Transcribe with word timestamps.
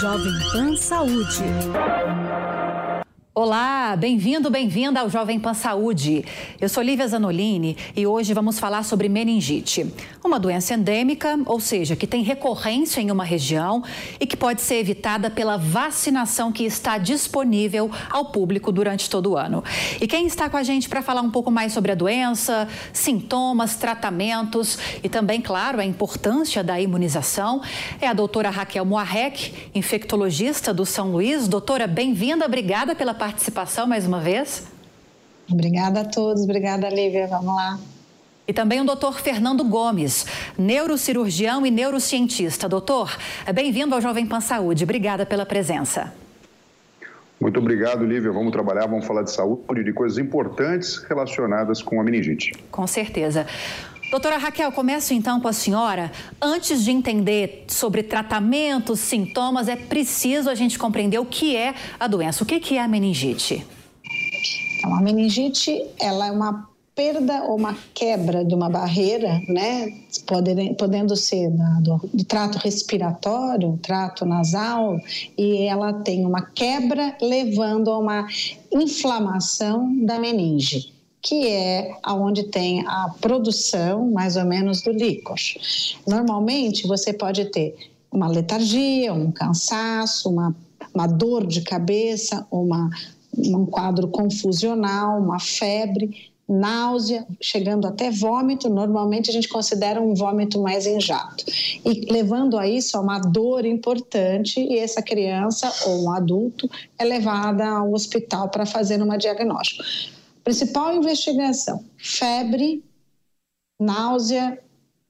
Jovem 0.00 0.38
Pan 0.52 0.76
Saúde. 0.76 1.48
Olá, 3.34 3.96
bem-vindo, 3.96 4.50
bem-vinda 4.50 5.00
ao 5.00 5.08
Jovem 5.08 5.40
Pan 5.40 5.54
Saúde. 5.54 6.22
Eu 6.60 6.68
sou 6.68 6.82
Lívia 6.82 7.08
Zanolini 7.08 7.78
e 7.96 8.06
hoje 8.06 8.34
vamos 8.34 8.58
falar 8.58 8.82
sobre 8.82 9.08
meningite, 9.08 9.90
uma 10.22 10.38
doença 10.38 10.74
endêmica, 10.74 11.40
ou 11.46 11.58
seja, 11.58 11.96
que 11.96 12.06
tem 12.06 12.22
recorrência 12.22 13.00
em 13.00 13.10
uma 13.10 13.24
região 13.24 13.82
e 14.20 14.26
que 14.26 14.36
pode 14.36 14.60
ser 14.60 14.74
evitada 14.74 15.30
pela 15.30 15.56
vacinação 15.56 16.52
que 16.52 16.64
está 16.64 16.98
disponível 16.98 17.90
ao 18.10 18.26
público 18.26 18.70
durante 18.70 19.08
todo 19.08 19.30
o 19.30 19.36
ano. 19.38 19.64
E 19.98 20.06
quem 20.06 20.26
está 20.26 20.50
com 20.50 20.58
a 20.58 20.62
gente 20.62 20.86
para 20.86 21.00
falar 21.00 21.22
um 21.22 21.30
pouco 21.30 21.50
mais 21.50 21.72
sobre 21.72 21.90
a 21.90 21.94
doença, 21.94 22.68
sintomas, 22.92 23.76
tratamentos 23.76 24.78
e 25.02 25.08
também, 25.08 25.40
claro, 25.40 25.80
a 25.80 25.86
importância 25.86 26.62
da 26.62 26.78
imunização 26.78 27.62
é 27.98 28.06
a 28.06 28.12
doutora 28.12 28.50
Raquel 28.50 28.84
Moarec, 28.84 29.54
infectologista 29.74 30.74
do 30.74 30.84
São 30.84 31.12
Luís. 31.12 31.48
Doutora, 31.48 31.86
bem-vinda, 31.86 32.44
obrigada 32.44 32.94
pela 32.94 33.21
participação 33.22 33.86
mais 33.86 34.04
uma 34.04 34.18
vez. 34.18 34.66
Obrigada 35.48 36.00
a 36.00 36.04
todos, 36.04 36.42
obrigada 36.42 36.88
Lívia, 36.88 37.28
vamos 37.28 37.54
lá. 37.54 37.78
E 38.48 38.52
também 38.52 38.80
o 38.80 38.84
doutor 38.84 39.20
Fernando 39.20 39.62
Gomes, 39.62 40.26
neurocirurgião 40.58 41.64
e 41.64 41.70
neurocientista. 41.70 42.68
Doutor, 42.68 43.16
bem-vindo 43.54 43.94
ao 43.94 44.00
Jovem 44.00 44.26
Pan 44.26 44.40
Saúde, 44.40 44.82
obrigada 44.82 45.24
pela 45.24 45.46
presença. 45.46 46.12
Muito 47.40 47.60
obrigado, 47.60 48.04
Lívia. 48.04 48.32
Vamos 48.32 48.50
trabalhar, 48.50 48.88
vamos 48.88 49.06
falar 49.06 49.22
de 49.22 49.30
saúde, 49.30 49.84
de 49.84 49.92
coisas 49.92 50.18
importantes 50.18 50.96
relacionadas 50.96 51.80
com 51.80 52.00
a 52.00 52.02
meningite. 52.02 52.52
Com 52.72 52.88
certeza. 52.88 53.46
Doutora 54.12 54.36
Raquel, 54.36 54.70
começo 54.72 55.14
então 55.14 55.40
com 55.40 55.48
a 55.48 55.54
senhora. 55.54 56.12
Antes 56.38 56.84
de 56.84 56.90
entender 56.90 57.64
sobre 57.66 58.02
tratamentos, 58.02 59.00
sintomas, 59.00 59.68
é 59.68 59.74
preciso 59.74 60.50
a 60.50 60.54
gente 60.54 60.78
compreender 60.78 61.18
o 61.18 61.24
que 61.24 61.56
é 61.56 61.74
a 61.98 62.06
doença. 62.06 62.44
O 62.44 62.46
que 62.46 62.76
é 62.76 62.82
a 62.82 62.86
meningite? 62.86 63.66
Então, 64.76 64.94
a 64.94 65.00
meningite, 65.00 65.86
ela 65.98 66.26
é 66.26 66.30
uma 66.30 66.68
perda 66.94 67.44
ou 67.44 67.56
uma 67.56 67.74
quebra 67.94 68.44
de 68.44 68.54
uma 68.54 68.68
barreira, 68.68 69.40
né, 69.48 69.90
podendo 70.76 71.16
ser 71.16 71.48
do, 71.80 71.96
do, 72.12 72.22
trato 72.22 72.58
respiratório, 72.58 73.78
trato 73.80 74.26
nasal, 74.26 75.00
e 75.38 75.62
ela 75.62 75.90
tem 75.90 76.26
uma 76.26 76.42
quebra 76.42 77.16
levando 77.18 77.90
a 77.90 77.98
uma 77.98 78.28
inflamação 78.70 80.04
da 80.04 80.18
meninge 80.18 80.91
que 81.22 81.46
é 81.46 81.94
aonde 82.02 82.42
tem 82.44 82.84
a 82.86 83.14
produção 83.20 84.10
mais 84.10 84.36
ou 84.36 84.44
menos 84.44 84.82
do 84.82 84.90
líquor. 84.90 85.36
Normalmente 86.06 86.86
você 86.86 87.12
pode 87.12 87.44
ter 87.46 87.76
uma 88.10 88.26
letargia, 88.26 89.14
um 89.14 89.30
cansaço, 89.30 90.28
uma, 90.28 90.54
uma 90.92 91.06
dor 91.06 91.46
de 91.46 91.62
cabeça, 91.62 92.46
uma, 92.50 92.90
um 93.38 93.64
quadro 93.64 94.08
confusional, 94.08 95.18
uma 95.18 95.38
febre, 95.38 96.32
náusea, 96.48 97.24
chegando 97.40 97.86
até 97.86 98.10
vômito. 98.10 98.68
Normalmente 98.68 99.30
a 99.30 99.32
gente 99.32 99.48
considera 99.48 100.00
um 100.00 100.14
vômito 100.14 100.60
mais 100.60 100.86
em 100.86 101.00
jato. 101.00 101.44
E 101.84 102.12
levando 102.12 102.58
a 102.58 102.66
isso 102.66 102.96
a 102.96 103.00
uma 103.00 103.20
dor 103.20 103.64
importante, 103.64 104.60
e 104.60 104.76
essa 104.76 105.00
criança 105.00 105.72
ou 105.86 106.04
um 106.04 106.10
adulto 106.10 106.68
é 106.98 107.04
levada 107.04 107.66
ao 107.66 107.92
hospital 107.92 108.48
para 108.48 108.66
fazer 108.66 109.00
uma 109.00 109.16
diagnóstico. 109.16 109.84
Principal 110.44 110.96
investigação: 110.96 111.84
febre, 111.96 112.84
náusea, 113.80 114.58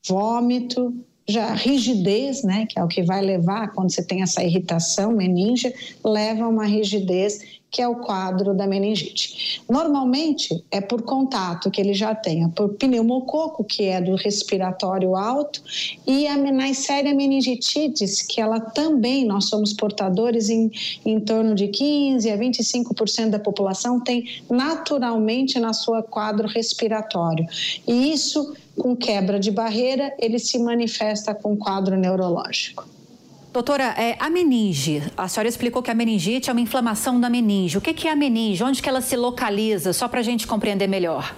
vômito, 0.06 0.94
já 1.28 1.54
rigidez, 1.54 2.42
né, 2.42 2.66
que 2.66 2.78
é 2.78 2.84
o 2.84 2.88
que 2.88 3.02
vai 3.02 3.22
levar 3.22 3.72
quando 3.72 3.92
você 3.92 4.04
tem 4.04 4.22
essa 4.22 4.42
irritação 4.42 5.12
meninge, 5.12 5.72
leva 6.04 6.44
a 6.44 6.48
uma 6.48 6.66
rigidez 6.66 7.60
que 7.72 7.80
é 7.80 7.88
o 7.88 7.96
quadro 7.96 8.54
da 8.54 8.66
meningite. 8.66 9.62
Normalmente 9.68 10.62
é 10.70 10.78
por 10.78 11.00
contato 11.00 11.70
que 11.70 11.80
ele 11.80 11.94
já 11.94 12.14
tenha 12.14 12.50
por 12.50 12.68
pneumococo, 12.74 13.64
que 13.64 13.84
é 13.84 13.98
do 13.98 14.14
respiratório 14.14 15.16
alto, 15.16 15.62
e 16.06 16.26
a 16.26 16.36
Neisseria 16.36 17.14
meningitidis, 17.14 18.20
que 18.20 18.42
ela 18.42 18.60
também, 18.60 19.24
nós 19.24 19.46
somos 19.46 19.72
portadores 19.72 20.50
em, 20.50 20.70
em 21.06 21.18
torno 21.18 21.54
de 21.54 21.68
15 21.68 22.30
a 22.30 22.36
25% 22.36 23.30
da 23.30 23.38
população 23.38 23.98
tem 23.98 24.42
naturalmente 24.50 25.58
na 25.58 25.72
sua 25.72 26.02
quadro 26.02 26.46
respiratório. 26.46 27.46
E 27.88 28.12
isso, 28.12 28.54
com 28.78 28.94
quebra 28.94 29.40
de 29.40 29.50
barreira, 29.50 30.14
ele 30.18 30.38
se 30.38 30.58
manifesta 30.58 31.34
com 31.34 31.56
quadro 31.56 31.96
neurológico. 31.96 32.86
Doutora, 33.52 33.94
é, 33.98 34.16
a 34.18 34.30
meninge, 34.30 35.02
a 35.14 35.28
senhora 35.28 35.46
explicou 35.46 35.82
que 35.82 35.90
a 35.90 35.94
meningite 35.94 36.48
é 36.48 36.52
uma 36.54 36.60
inflamação 36.62 37.20
da 37.20 37.28
meninge. 37.28 37.76
O 37.76 37.82
que, 37.82 37.92
que 37.92 38.08
é 38.08 38.12
a 38.12 38.16
meninge? 38.16 38.64
Onde 38.64 38.80
que 38.80 38.88
ela 38.88 39.02
se 39.02 39.14
localiza? 39.14 39.92
Só 39.92 40.08
para 40.08 40.20
a 40.20 40.22
gente 40.22 40.46
compreender 40.46 40.86
melhor. 40.86 41.36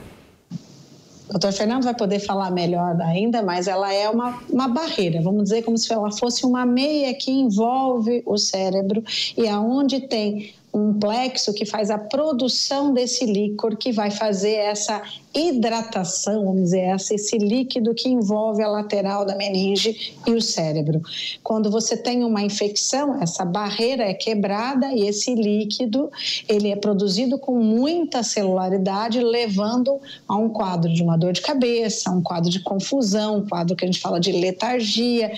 Doutor 1.29 1.53
Fernando 1.53 1.83
vai 1.83 1.95
poder 1.95 2.21
falar 2.21 2.53
melhor 2.53 2.97
ainda, 3.03 3.43
mas 3.43 3.67
ela 3.67 3.93
é 3.93 4.09
uma, 4.09 4.41
uma 4.49 4.69
barreira, 4.69 5.21
vamos 5.21 5.45
dizer 5.45 5.63
como 5.63 5.77
se 5.77 5.93
ela 5.93 6.13
fosse 6.13 6.47
uma 6.47 6.65
meia 6.65 7.13
que 7.15 7.33
envolve 7.33 8.23
o 8.25 8.39
cérebro 8.39 9.03
e 9.37 9.49
aonde 9.49 10.03
tem 10.03 10.55
um 10.73 10.93
plexo 10.93 11.53
que 11.53 11.65
faz 11.65 11.91
a 11.91 11.99
produção 11.99 12.95
desse 12.95 13.27
líquor 13.27 13.77
que 13.77 13.91
vai 13.91 14.13
fazer 14.13 14.55
essa 14.55 15.03
hidratação, 15.35 16.45
vamos 16.45 16.63
dizer, 16.63 16.95
esse 16.95 17.37
líquido 17.37 17.93
que 17.93 18.09
envolve 18.09 18.63
a 18.63 18.69
lateral 18.69 19.25
da 19.25 19.35
meninge 19.35 20.15
e 20.25 20.31
o 20.31 20.41
cérebro. 20.41 21.03
Quando 21.43 21.71
você 21.71 21.97
tem 21.97 22.23
uma 22.23 22.43
infecção, 22.43 23.21
essa 23.21 23.45
barreira 23.45 24.05
é 24.05 24.15
quebrada 24.15 24.93
e 24.93 25.07
esse 25.09 25.35
líquido 25.35 26.11
ele 26.49 26.71
é 26.71 26.77
produzido 26.77 27.37
com 27.37 27.59
muita 27.59 28.23
celularidade, 28.23 29.19
levando 29.21 30.01
a 30.29 30.37
um 30.37 30.49
quadro 30.49 30.93
de 30.93 31.03
uma 31.03 31.17
dor 31.17 31.33
de 31.33 31.41
cabeça, 31.41 32.11
um 32.11 32.23
quadro 32.23 32.49
de 32.49 32.61
confusão, 32.61 33.39
um 33.39 33.49
quadro 33.49 33.75
que 33.75 33.85
a 33.85 33.89
gente 33.89 34.01
fala 34.01 34.21
de 34.21 34.31
letargia, 34.31 35.33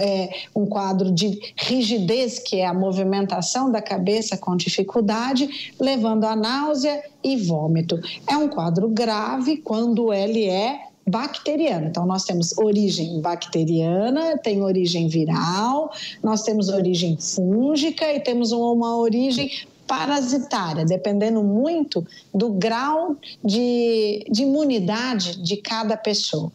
é, 0.00 0.30
um 0.54 0.66
quadro 0.66 1.12
de 1.12 1.54
rigidez, 1.56 2.40
que 2.40 2.56
é 2.56 2.66
a 2.66 2.74
movimentação 2.74 3.70
da 3.70 3.80
cabeça 3.80 4.36
com 4.36 4.56
dificuldade, 4.56 5.72
levando 5.78 6.24
a 6.24 6.34
náusea 6.34 7.00
e 7.22 7.36
vômito. 7.36 8.00
É 8.26 8.36
um 8.36 8.48
quadro 8.48 8.88
grave 8.88 9.35
quando 9.58 10.12
ele 10.12 10.44
é 10.46 10.86
bacteriano. 11.08 11.86
Então, 11.86 12.04
nós 12.04 12.24
temos 12.24 12.56
origem 12.58 13.20
bacteriana, 13.20 14.36
tem 14.38 14.62
origem 14.62 15.08
viral, 15.08 15.92
nós 16.22 16.42
temos 16.42 16.68
origem 16.68 17.16
fúngica 17.16 18.12
e 18.12 18.20
temos 18.20 18.50
uma 18.50 18.96
origem 18.96 19.50
parasitária, 19.86 20.84
dependendo 20.84 21.42
muito 21.44 22.04
do 22.34 22.50
grau 22.50 23.16
de, 23.44 24.26
de 24.28 24.42
imunidade 24.42 25.40
de 25.40 25.56
cada 25.58 25.96
pessoa. 25.96 26.50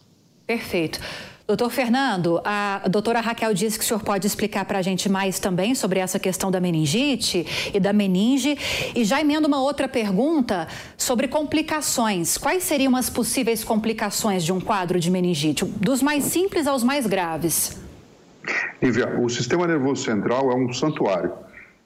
Perfeito. 0.46 1.00
Doutor 1.52 1.70
Fernando, 1.70 2.40
a 2.46 2.82
doutora 2.90 3.20
Raquel 3.20 3.54
disse 3.54 3.78
que 3.78 3.84
o 3.84 3.88
senhor 3.90 4.02
pode 4.02 4.26
explicar 4.26 4.64
para 4.64 4.80
a 4.80 4.82
gente 4.82 5.10
mais 5.10 5.38
também 5.38 5.76
sobre 5.76 6.00
essa 6.00 6.18
questão 6.18 6.50
da 6.50 6.62
meningite 6.62 7.46
e 7.74 7.78
da 7.78 7.92
meninge. 7.92 8.58
E 8.96 9.04
já 9.04 9.20
emendo 9.20 9.50
uma 9.50 9.62
outra 9.62 9.86
pergunta 9.86 10.66
sobre 10.96 11.28
complicações. 11.28 12.38
Quais 12.38 12.64
seriam 12.64 12.96
as 12.96 13.10
possíveis 13.10 13.66
complicações 13.66 14.46
de 14.46 14.54
um 14.54 14.62
quadro 14.62 14.98
de 14.98 15.12
meningite, 15.12 15.66
dos 15.66 16.02
mais 16.02 16.24
simples 16.24 16.68
aos 16.68 16.86
mais 16.86 17.06
graves? 17.06 17.78
Lívia, 18.82 19.20
o 19.20 19.28
sistema 19.28 19.68
nervoso 19.68 20.06
central 20.06 20.50
é 20.54 20.56
um 20.56 20.72
santuário. 20.72 21.34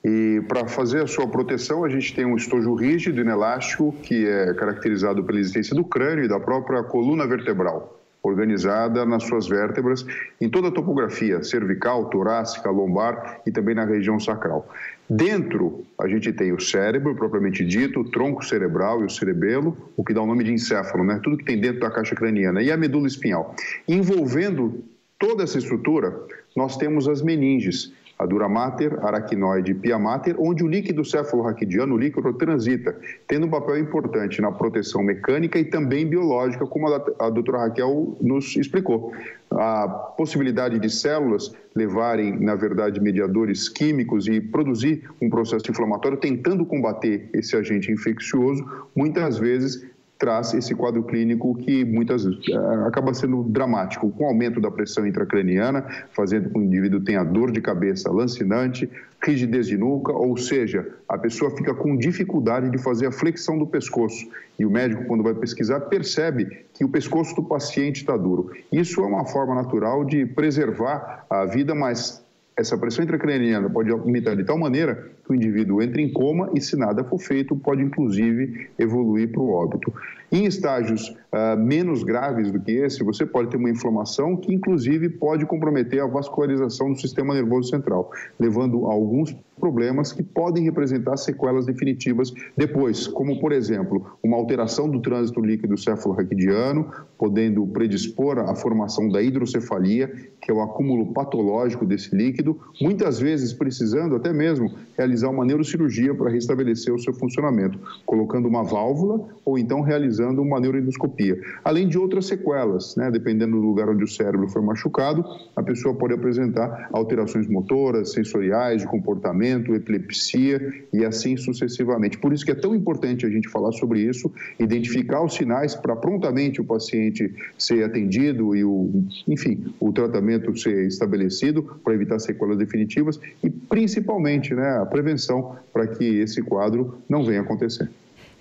E 0.04 0.44
para 0.48 0.68
fazer 0.68 1.02
a 1.02 1.08
sua 1.08 1.28
proteção, 1.28 1.84
a 1.84 1.90
gente 1.90 2.14
tem 2.14 2.24
um 2.24 2.36
estojo 2.36 2.76
rígido 2.76 3.18
e 3.18 3.22
inelástico, 3.22 3.96
que 4.04 4.28
é 4.28 4.54
caracterizado 4.54 5.24
pela 5.24 5.40
existência 5.40 5.76
do 5.76 5.84
crânio 5.84 6.24
e 6.24 6.28
da 6.28 6.40
própria 6.40 6.84
coluna 6.84 7.26
vertebral 7.26 8.05
organizada 8.26 9.06
nas 9.06 9.24
suas 9.24 9.48
vértebras, 9.48 10.06
em 10.42 10.50
toda 10.50 10.70
a 10.70 10.72
topografia 10.72 11.44
cervical, 11.44 12.10
torácica, 12.10 12.70
lombar 12.70 13.42
e 13.46 13.52
também 13.52 13.76
na 13.76 13.86
região 13.86 14.20
sacral. 14.20 14.68
Dentro, 15.10 15.86
a 16.00 16.08
gente 16.08 16.34
tem 16.34 16.52
o 16.52 16.60
cérebro, 16.60 17.16
propriamente 17.16 17.64
dito, 17.64 18.00
o 18.00 18.10
tronco 18.10 18.44
cerebral 18.44 19.02
e 19.02 19.06
o 19.06 19.10
cerebelo, 19.10 19.78
o 19.96 20.04
que 20.04 20.14
dá 20.14 20.22
o 20.22 20.26
nome 20.26 20.44
de 20.44 20.52
encéfalo, 20.52 21.04
né? 21.04 21.20
tudo 21.24 21.38
que 21.38 21.46
tem 21.46 21.60
dentro 21.60 21.82
da 21.82 21.92
caixa 21.92 22.16
craniana, 22.16 22.62
e 22.62 22.72
a 22.72 22.78
medula 22.78 23.08
espinhal. 23.08 23.56
Envolvendo 23.88 24.84
toda 25.20 25.44
essa 25.44 25.60
estrutura, 25.60 26.20
nós 26.56 26.78
temos 26.78 27.08
as 27.08 27.22
meninges, 27.22 27.94
a 28.18 28.26
dura 28.26 28.48
mater, 28.48 28.98
aracnoide 29.04 29.72
e 29.72 29.76
pia 29.76 30.00
mater, 30.00 30.36
onde 30.40 30.64
o 30.64 30.68
líquido 30.68 31.04
cefalorraquidiano, 31.04 31.96
o 31.96 31.98
líquido, 31.98 32.34
transita, 32.34 32.96
tendo 33.28 33.46
um 33.46 33.50
papel 33.50 33.78
importante 33.78 34.42
na 34.42 34.52
proteção 34.52 35.04
mecânica 35.04 35.60
e 35.60 35.66
também 35.66 36.08
biológica, 36.08 36.66
como 36.66 36.88
a 36.88 37.30
doutora 37.30 37.60
Raquel 37.60 38.18
nos 38.22 38.56
explicou. 38.56 39.14
A 39.52 39.88
possibilidade 39.88 40.80
de 40.80 40.90
células 40.90 41.54
levarem, 41.76 42.40
na 42.40 42.56
verdade, 42.56 43.02
mediadores 43.02 43.68
químicos 43.68 44.28
e 44.28 44.40
produzir 44.40 45.04
um 45.22 45.30
processo 45.30 45.70
inflamatório 45.70 46.18
tentando 46.18 46.66
combater 46.66 47.30
esse 47.34 47.56
agente 47.56 47.92
infeccioso, 47.92 48.66
muitas 48.96 49.38
vezes 49.38 49.86
traz 50.18 50.54
esse 50.54 50.74
quadro 50.74 51.04
clínico 51.04 51.56
que 51.56 51.84
muitas 51.84 52.24
vezes 52.24 52.40
eh, 52.50 52.88
acaba 52.88 53.14
sendo 53.14 53.44
dramático, 53.44 54.10
com 54.12 54.26
aumento 54.26 54.62
da 54.62 54.72
pressão 54.72 55.06
intracraniana, 55.06 55.86
fazendo 56.12 56.50
com 56.50 56.60
que 56.60 56.66
o 56.66 56.68
indivíduo 56.68 57.02
tenha 57.02 57.24
dor 57.24 57.52
de 57.52 57.62
cabeça 57.62 58.12
lancinante, 58.12 58.90
rigidez 59.24 59.68
de 59.68 59.78
nuca, 59.78 60.14
ou 60.14 60.38
seja, 60.38 60.88
a 61.10 61.18
pessoa 61.18 61.52
fica 61.56 61.74
com 61.74 61.98
dificuldade 61.98 62.70
de 62.70 62.78
fazer 62.78 63.08
a 63.08 63.12
flexão 63.12 63.58
do 63.58 63.68
pescoço. 63.68 64.28
E 64.58 64.66
o 64.66 64.72
médico, 64.72 65.06
quando 65.06 65.24
vai 65.24 65.34
pesquisar, 65.34 65.82
percebe 65.82 66.66
que 66.74 66.86
o 66.86 66.90
pescoço 66.90 67.36
do 67.36 67.44
paciente 67.44 67.98
está 67.98 68.16
duro. 68.16 68.52
Isso 68.72 69.02
é 69.02 69.06
uma 69.06 69.26
forma 69.26 69.54
natural 69.56 70.06
de 70.06 70.26
preservar 70.26 71.26
a 71.30 71.46
vida, 71.46 71.76
mas 71.76 72.24
essa 72.56 72.78
pressão 72.78 73.04
intracraniana 73.04 73.70
pode 73.70 73.92
aumentar 73.92 74.36
de 74.36 74.44
tal 74.44 74.58
maneira 74.58 75.12
que 75.26 75.32
o 75.32 75.36
indivíduo 75.36 75.82
entre 75.82 76.02
em 76.02 76.12
coma 76.12 76.52
e, 76.54 76.62
se 76.62 76.78
nada 76.78 77.04
for 77.04 77.20
feito, 77.20 77.56
pode 77.56 77.82
inclusive 77.82 78.70
evoluir 78.78 79.32
para 79.32 79.42
o 79.42 79.52
óbito. 79.52 79.92
Em 80.32 80.46
estágios 80.46 81.10
uh, 81.10 81.58
menos 81.58 82.04
graves 82.04 82.52
do 82.52 82.60
que 82.60 82.72
esse, 82.72 83.04
você 83.04 83.26
pode 83.26 83.50
ter 83.50 83.58
uma 83.58 83.70
inflamação 83.70 84.36
que, 84.36 84.54
inclusive, 84.54 85.10
pode 85.10 85.46
comprometer 85.46 86.02
a 86.02 86.08
vascularização 86.08 86.92
do 86.92 87.00
sistema 87.00 87.34
nervoso 87.34 87.70
central, 87.70 88.12
levando 88.40 88.88
a 88.88 88.94
alguns 88.94 89.36
problemas 89.60 90.12
que 90.12 90.22
podem 90.22 90.64
representar 90.64 91.16
sequelas 91.16 91.66
definitivas 91.66 92.34
depois, 92.58 93.08
como, 93.08 93.40
por 93.40 93.52
exemplo, 93.52 94.06
uma 94.22 94.36
alteração 94.36 94.90
do 94.90 95.00
trânsito 95.00 95.40
líquido 95.40 95.78
cefalorraquidiano, 95.78 96.92
podendo 97.18 97.66
predispor 97.68 98.40
à 98.40 98.54
formação 98.56 99.08
da 99.08 99.22
hidrocefalia, 99.22 100.12
que 100.42 100.52
é 100.52 100.54
o 100.54 100.62
acúmulo 100.62 101.14
patológico 101.14 101.86
desse 101.86 102.14
líquido, 102.14 102.60
muitas 102.82 103.20
vezes 103.20 103.54
precisando 103.54 104.16
até 104.16 104.34
mesmo 104.34 104.74
realizar 104.98 105.30
uma 105.30 105.46
neurocirurgia 105.46 106.14
para 106.14 106.30
restabelecer 106.30 106.94
o 106.94 107.00
seu 107.00 107.14
funcionamento, 107.14 107.80
colocando 108.06 108.48
uma 108.48 108.64
válvula 108.64 109.26
ou 109.46 109.58
então 109.58 109.82
realizando 109.82 110.15
uma 110.20 110.60
neuroendoscopia. 110.60 111.40
Além 111.64 111.88
de 111.88 111.98
outras 111.98 112.28
sequelas, 112.28 112.96
né? 112.96 113.10
dependendo 113.12 113.60
do 113.60 113.66
lugar 113.66 113.90
onde 113.90 114.04
o 114.04 114.08
cérebro 114.08 114.48
foi 114.48 114.62
machucado, 114.62 115.24
a 115.56 115.64
pessoa 115.64 115.94
pode 115.94 116.14
apresentar 116.14 116.90
alterações 116.92 117.48
motoras, 117.48 118.12
sensoriais, 118.12 118.82
de 118.82 118.88
comportamento, 118.88 119.74
epilepsia 119.76 120.74
e 120.94 121.06
assim 121.06 121.38
sucessivamente. 121.38 122.18
Por 122.18 122.34
isso 122.34 122.46
que 122.46 122.52
é 122.52 122.56
tão 122.56 122.76
importante 122.76 123.26
a 123.26 123.30
gente 123.30 123.50
falar 123.50 123.72
sobre 123.72 124.02
isso, 124.02 124.32
identificar 124.60 125.24
os 125.24 125.34
sinais 125.34 125.76
para 125.76 125.96
prontamente 125.96 126.62
o 126.62 126.64
paciente 126.64 127.34
ser 127.58 127.84
atendido 127.84 128.56
e 128.56 128.64
o, 128.64 129.04
enfim, 129.28 129.74
o 129.80 129.92
tratamento 129.92 130.56
ser 130.58 130.88
estabelecido 130.88 131.80
para 131.84 131.94
evitar 131.94 132.20
sequelas 132.20 132.58
definitivas 132.58 133.20
e 133.44 133.50
principalmente, 133.50 134.54
né, 134.54 134.78
a 134.78 134.86
prevenção 134.86 135.56
para 135.74 135.88
que 135.88 136.04
esse 136.04 136.42
quadro 136.42 136.98
não 137.10 137.24
venha 137.24 137.42
acontecer. 137.42 137.90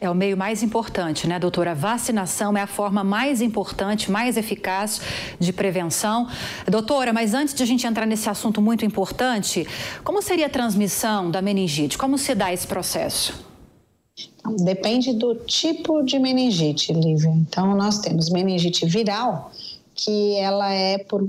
É 0.05 0.11
o 0.11 0.15
meio 0.15 0.37
mais 0.37 0.63
importante, 0.63 1.27
né, 1.27 1.39
doutora? 1.39 1.71
A 1.71 1.75
vacinação 1.75 2.55
é 2.59 2.61
a 2.61 2.67
forma 2.67 3.03
mais 3.03 3.41
importante, 3.41 4.11
mais 4.11 4.37
eficaz 4.37 5.01
de 5.41 5.51
prevenção. 5.51 6.29
Doutora, 6.69 7.11
mas 7.11 7.33
antes 7.33 7.55
de 7.55 7.63
a 7.63 7.67
gente 7.67 7.87
entrar 7.87 8.05
nesse 8.05 8.29
assunto 8.29 8.61
muito 8.61 8.85
importante, 8.85 9.67
como 10.05 10.21
seria 10.21 10.45
a 10.45 10.51
transmissão 10.51 11.31
da 11.31 11.41
meningite? 11.41 11.97
Como 11.97 12.19
se 12.19 12.35
dá 12.35 12.53
esse 12.53 12.67
processo? 12.67 13.47
Depende 14.63 15.15
do 15.15 15.37
tipo 15.37 16.03
de 16.03 16.19
meningite, 16.19 16.93
Lívia. 16.93 17.31
Então, 17.31 17.75
nós 17.75 18.01
temos 18.01 18.29
meningite 18.29 18.85
viral, 18.85 19.53
que 19.95 20.37
ela 20.37 20.71
é 20.71 20.99
por 20.99 21.27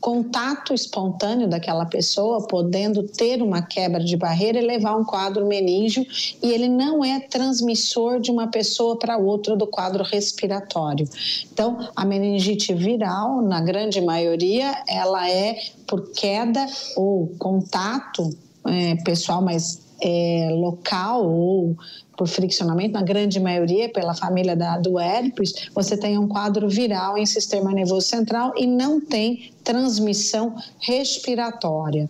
contato 0.00 0.72
espontâneo 0.72 1.48
daquela 1.48 1.84
pessoa, 1.84 2.46
podendo 2.46 3.02
ter 3.02 3.42
uma 3.42 3.62
quebra 3.62 4.02
de 4.02 4.16
barreira 4.16 4.58
e 4.58 4.66
levar 4.66 4.96
um 4.96 5.04
quadro 5.04 5.46
meníngeo, 5.46 6.06
e 6.42 6.52
ele 6.52 6.68
não 6.68 7.04
é 7.04 7.20
transmissor 7.20 8.20
de 8.20 8.30
uma 8.30 8.48
pessoa 8.48 8.98
para 8.98 9.18
outra 9.18 9.56
do 9.56 9.66
quadro 9.66 10.04
respiratório. 10.04 11.08
Então, 11.52 11.88
a 11.94 12.04
meningite 12.04 12.72
viral, 12.74 13.42
na 13.42 13.60
grande 13.60 14.00
maioria, 14.00 14.82
ela 14.86 15.28
é 15.28 15.58
por 15.86 16.12
queda 16.12 16.64
ou 16.96 17.34
contato 17.38 18.30
é, 18.66 18.96
pessoal 18.96 19.42
mais 19.42 19.80
é, 20.00 20.48
local 20.52 21.28
ou 21.28 21.76
por 22.18 22.26
friccionamento, 22.26 22.94
na 22.94 23.02
grande 23.02 23.38
maioria 23.38 23.88
pela 23.88 24.12
família 24.12 24.56
da, 24.56 24.76
do 24.76 24.98
herpes, 24.98 25.68
você 25.72 25.96
tem 25.96 26.18
um 26.18 26.26
quadro 26.26 26.68
viral 26.68 27.16
em 27.16 27.24
sistema 27.24 27.72
nervoso 27.72 28.08
central 28.08 28.52
e 28.56 28.66
não 28.66 29.00
tem 29.00 29.52
transmissão 29.68 30.56
respiratória. 30.80 32.08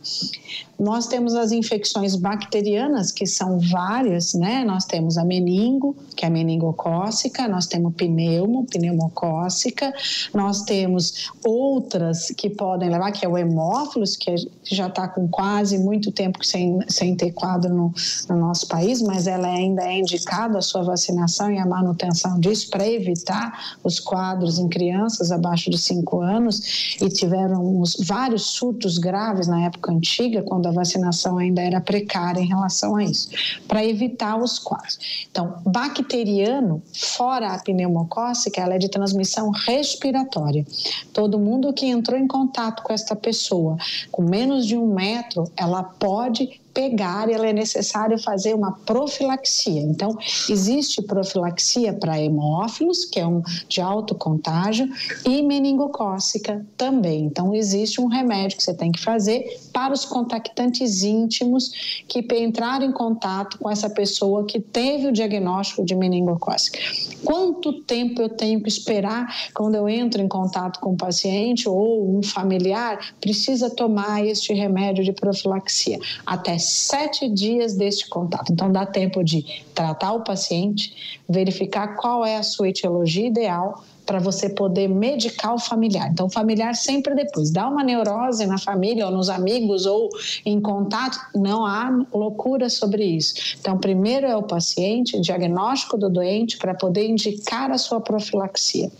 Nós 0.78 1.08
temos 1.08 1.34
as 1.34 1.50
infecções 1.50 2.14
bacterianas, 2.14 3.10
que 3.10 3.26
são 3.26 3.58
várias, 3.58 4.32
né? 4.32 4.64
Nós 4.64 4.84
temos 4.84 5.19
a 5.19 5.25
meningo, 5.25 5.96
que 6.14 6.25
é 6.25 6.28
a 6.28 6.31
meningocócica, 6.31 7.49
nós 7.49 7.66
temos 7.66 7.94
pneumo, 7.94 8.64
pneumocócica, 8.64 9.93
nós 10.32 10.62
temos 10.62 11.32
outras 11.44 12.28
que 12.28 12.49
podem 12.49 12.90
levar, 12.90 13.11
que 13.11 13.26
é 13.26 13.28
o 13.28 13.37
hemófilos, 13.37 14.16
que 14.16 14.37
já 14.62 14.87
está 14.87 15.08
com 15.08 15.26
quase 15.26 15.78
muito 15.78 16.12
tempo 16.12 16.44
sem, 16.44 16.78
sem 16.87 17.16
ter 17.16 17.32
quadro 17.32 17.75
no, 17.75 17.93
no 18.28 18.37
nosso 18.37 18.69
país, 18.69 19.02
mas 19.02 19.26
ela 19.26 19.49
ainda 19.49 19.82
é 19.82 19.98
indicada 19.99 20.59
a 20.59 20.62
sua 20.62 20.83
vacinação 20.83 21.50
e 21.50 21.59
a 21.59 21.67
manutenção 21.67 22.39
disso 22.39 22.71
para 22.71 22.87
evitar 22.89 23.77
os 23.83 23.99
quadros 24.00 24.59
em 24.59 24.69
crianças 24.69 25.31
abaixo 25.31 25.71
de 25.71 25.79
5 25.79 26.21
anos 26.21 26.97
e 27.00 27.09
tiveram 27.09 27.83
vários 28.06 28.43
surtos 28.47 28.99
graves 28.99 29.47
na 29.47 29.65
época 29.65 29.93
antiga, 29.93 30.43
quando 30.43 30.67
a 30.67 30.73
vacinação 30.73 31.39
ainda 31.39 31.62
era 31.62 31.81
precária 31.81 32.41
em 32.41 32.47
relação 32.47 32.97
a 32.97 33.05
isso, 33.05 33.29
para 33.67 33.85
evitar 33.85 34.37
os 34.37 34.59
quadros. 34.59 35.27
Então, 35.31 35.56
bacteriano, 35.65 36.83
fora 36.93 37.55
a 37.55 37.59
pneumocócica, 37.59 38.61
ela 38.61 38.75
é 38.75 38.79
de 38.79 38.89
transmissão 38.89 39.50
respiratória. 39.50 40.67
Todo 41.12 41.39
mundo 41.39 41.73
que 41.73 41.87
entrou 41.87 42.19
em 42.19 42.27
contato 42.27 42.83
com 42.83 42.93
esta 42.93 43.15
pessoa 43.15 43.77
com 44.11 44.23
menos 44.23 44.67
de 44.67 44.77
um 44.77 44.93
metro, 44.95 45.50
ela 45.56 45.83
pode 45.83 46.61
pegar, 46.78 47.28
ela 47.28 47.48
é 47.48 47.52
necessário 47.52 48.16
fazer 48.22 48.54
uma 48.54 48.70
profilaxia. 48.70 49.82
Então, 49.82 50.16
existe 50.48 51.02
profilaxia 51.02 51.92
para 51.92 52.20
hemófilos, 52.20 53.04
que 53.04 53.19
é 53.19 53.26
um 53.26 53.42
de 53.69 53.80
alto 53.80 54.14
contágio, 54.14 54.88
e 55.25 55.42
meningocócica 55.42 56.64
também. 56.76 57.25
Então, 57.25 57.52
existe 57.52 58.00
um 58.00 58.06
remédio 58.06 58.58
que 58.58 58.62
você 58.62 58.72
tem 58.72 58.92
que 58.92 59.00
fazer 59.00 59.58
para 59.72 59.92
os 59.92 60.04
contactantes 60.04 61.02
íntimos 61.02 62.04
que 62.06 62.25
entraram 62.38 62.86
em 62.86 62.92
contato 62.92 63.58
com 63.58 63.69
essa 63.69 63.90
pessoa 63.90 64.44
que 64.44 64.60
teve 64.60 65.08
o 65.08 65.12
diagnóstico 65.12 65.84
de 65.84 65.96
meningocócica. 65.96 66.78
Quanto 67.25 67.72
tempo 67.82 68.22
eu 68.22 68.28
tenho 68.28 68.62
que 68.62 68.69
esperar 68.69 69.26
quando 69.52 69.75
eu 69.75 69.88
entro 69.88 70.22
em 70.22 70.28
contato 70.28 70.78
com 70.78 70.92
o 70.92 70.96
paciente 70.96 71.69
ou 71.69 72.19
um 72.19 72.22
familiar 72.22 73.14
precisa 73.20 73.69
tomar 73.69 74.25
este 74.25 74.52
remédio 74.52 75.02
de 75.02 75.12
profilaxia? 75.12 75.99
Até 76.25 76.56
sete 76.68 77.28
dias 77.28 77.75
deste 77.75 78.08
contato. 78.08 78.52
Então, 78.52 78.70
dá 78.70 78.87
tempo 78.87 79.22
de 79.25 79.64
tratar 79.75 80.12
o 80.12 80.25
paciente, 80.25 81.20
verificar 81.28 81.96
qual 81.96 82.25
é 82.25 82.37
a 82.37 82.42
sua 82.42 82.68
etiologia 82.68 83.26
ideal 83.26 83.84
para 84.09 84.19
você 84.19 84.49
poder 84.49 84.88
medicar 84.88 85.55
o 85.55 85.59
familiar. 85.59 86.09
Então, 86.11 86.27
o 86.27 86.31
familiar 86.31 86.75
sempre 86.75 87.15
depois 87.15 87.50
dá 87.50 87.69
uma 87.69 87.85
neurose 87.85 88.47
na 88.47 88.57
família 88.57 89.05
ou 89.05 89.12
nos 89.12 89.29
amigos 89.29 89.85
ou 89.85 90.09
em 90.47 90.59
contato, 90.59 91.19
não 91.35 91.67
há 91.67 91.91
loucura 92.11 92.71
sobre 92.71 93.05
isso. 93.05 93.35
Então, 93.61 93.77
primeiro 93.77 94.27
é 94.27 94.35
o 94.35 94.43
paciente, 94.43 95.21
diagnóstico 95.21 95.99
do 95.99 96.09
doente 96.09 96.57
para 96.57 96.73
poder 96.73 97.07
indicar 97.07 97.71
a 97.71 97.77
sua 97.77 98.00
profilaxia. 98.00 98.91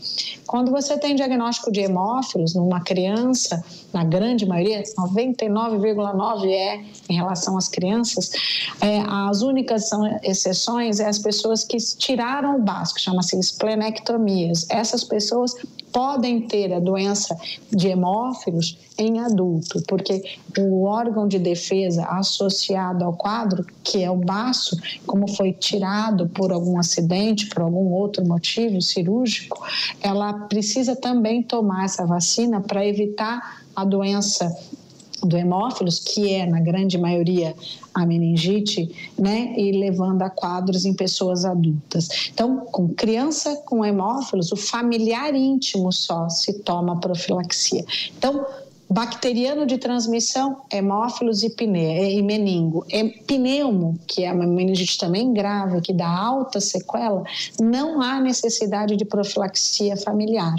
Quando 0.47 0.71
você 0.71 0.99
tem 0.99 1.17
diagnóstico 1.17 1.73
de 1.73 1.81
hemófilos 1.81 2.55
numa 2.55 2.83
criança, 2.83 3.65
na 3.95 4.05
grande 4.05 4.45
maioria, 4.45 4.83
99,9 4.83 6.50
é 6.50 6.83
em 7.09 7.15
relação 7.15 7.57
às 7.57 7.69
crianças, 7.69 8.31
é, 8.83 9.03
as 9.09 9.41
únicas 9.41 9.88
são 9.88 10.07
exceções 10.23 11.00
é 11.00 11.07
as 11.07 11.19
pessoas 11.19 11.65
que 11.65 11.79
tiraram 11.79 12.57
o 12.57 12.62
básico, 12.62 13.00
chama-se 13.00 13.38
esplenectomias. 13.38 14.67
Essas 14.69 14.98
essas 14.99 15.05
pessoas 15.05 15.55
podem 15.93 16.43
ter 16.43 16.73
a 16.73 16.81
doença 16.81 17.37
de 17.71 17.88
hemófilos 17.88 18.78
em 18.99 19.21
adulto, 19.21 19.83
porque 19.88 20.23
o 20.59 20.85
órgão 20.85 21.26
de 21.26 21.38
defesa 21.38 22.05
associado 22.05 23.05
ao 23.05 23.14
quadro, 23.14 23.64
que 23.83 24.02
é 24.02 24.11
o 24.11 24.17
baço, 24.17 24.76
como 25.07 25.28
foi 25.28 25.52
tirado 25.52 26.28
por 26.28 26.52
algum 26.52 26.78
acidente, 26.78 27.47
por 27.47 27.62
algum 27.62 27.93
outro 27.93 28.26
motivo 28.26 28.83
cirúrgico, 28.83 29.64
ela 30.02 30.33
precisa 30.33 30.95
também 30.95 31.43
tomar 31.43 31.85
essa 31.85 32.05
vacina 32.05 32.61
para 32.61 32.87
evitar 32.87 33.62
a 33.75 33.85
doença 33.85 34.55
do 35.28 35.37
hemófilos, 35.37 35.99
que 35.99 36.32
é, 36.32 36.47
na 36.47 36.61
grande 36.61 36.99
maioria, 36.99 37.54
a 37.94 38.06
meningite, 38.06 39.12
né, 39.18 39.54
e 39.56 39.73
levando 39.73 40.23
a 40.23 40.30
quadros 40.30 40.85
em 40.85 40.94
pessoas 40.94 41.44
adultas. 41.44 42.30
Então, 42.32 42.66
com 42.73 42.88
criança 42.88 43.56
com 43.66 43.85
hemófilos, 43.85 44.50
o 44.50 44.56
familiar 44.56 45.35
íntimo 45.35 45.92
só 45.92 46.28
se 46.28 46.61
toma 46.61 46.99
profilaxia. 46.99 47.85
Então, 48.16 48.44
Bacteriano 48.90 49.66
de 49.66 49.76
transmissão, 49.76 50.62
hemófilos 50.73 51.42
e, 51.42 51.50
pne, 51.50 52.16
e 52.16 52.23
meningo. 52.23 52.87
E, 52.88 53.04
pneumo, 53.04 53.99
que 54.06 54.25
é 54.25 54.32
uma 54.32 54.47
meningite 54.47 54.97
também 54.97 55.30
grave, 55.35 55.82
que 55.82 55.92
dá 55.92 56.08
alta 56.08 56.58
sequela, 56.58 57.23
não 57.61 58.00
há 58.00 58.18
necessidade 58.18 58.97
de 58.97 59.04
profilaxia 59.04 59.94
familiar. 59.94 60.54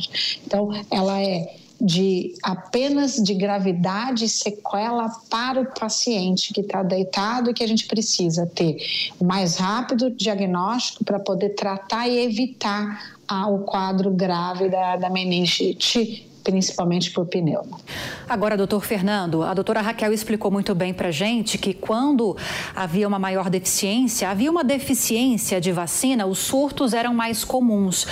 Então, 0.45 0.69
ela 0.91 1.19
é 1.19 1.55
de 1.79 2.33
apenas 2.43 3.15
de 3.15 3.33
gravidade 3.33 4.25
e 4.25 4.29
sequela 4.29 5.09
para 5.29 5.61
o 5.61 5.65
paciente 5.65 6.53
que 6.53 6.61
está 6.61 6.83
deitado 6.83 7.49
e 7.49 7.53
que 7.53 7.63
a 7.63 7.67
gente 7.67 7.87
precisa 7.87 8.45
ter 8.45 8.77
mais 9.21 9.57
rápido 9.57 10.11
diagnóstico 10.11 11.03
para 11.03 11.19
poder 11.19 11.49
tratar 11.49 12.07
e 12.07 12.19
evitar 12.19 13.17
o 13.49 13.59
quadro 13.59 14.11
grave 14.11 14.69
da, 14.69 14.97
da 14.97 15.09
meningite 15.09 16.28
principalmente 16.43 17.11
por 17.11 17.25
pneuma. 17.25 17.77
Agora, 18.27 18.55
doutor 18.55 18.83
Fernando, 18.83 19.43
a 19.43 19.53
doutora 19.53 19.81
Raquel 19.81 20.13
explicou 20.13 20.51
muito 20.51 20.73
bem 20.73 20.93
para 20.93 21.11
gente 21.11 21.57
que 21.57 21.73
quando 21.73 22.35
havia 22.75 23.07
uma 23.07 23.19
maior 23.19 23.49
deficiência, 23.49 24.29
havia 24.29 24.49
uma 24.49 24.63
deficiência 24.63 25.59
de 25.59 25.71
vacina, 25.71 26.25
os 26.25 26.39
surtos 26.39 26.93
eram 26.93 27.13
mais 27.13 27.43
comuns. 27.43 28.05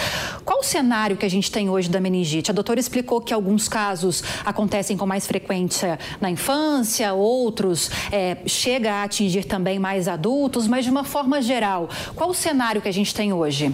Qual 0.44 0.60
o 0.60 0.64
cenário 0.64 1.18
que 1.18 1.26
a 1.26 1.30
gente 1.30 1.52
tem 1.52 1.70
hoje 1.70 1.90
da 1.90 2.00
meningite? 2.00 2.52
A 2.52 2.54
doutora 2.54 2.80
explicou 2.80 3.22
que 3.22 3.34
alguns 3.34 3.68
casos 3.68 4.24
acontecem 4.46 4.98
com 4.98 5.06
mais 5.06 5.26
frequência 5.26 6.00
na 6.20 6.30
infância, 6.30 7.14
outros 7.14 7.90
é, 8.12 8.38
chega 8.46 8.94
a 8.94 9.04
atingir 9.04 9.46
também 9.46 9.80
mais 9.80 10.08
adultos, 10.08 10.68
mas 10.68 10.86
de 10.86 10.92
uma 10.92 11.04
forma 11.04 11.42
geral, 11.42 11.90
qual 12.16 12.30
o 12.30 12.34
cenário 12.34 12.82
que 12.82 12.88
a 12.88 12.94
gente 12.94 13.14
tem 13.14 13.32
hoje? 13.34 13.74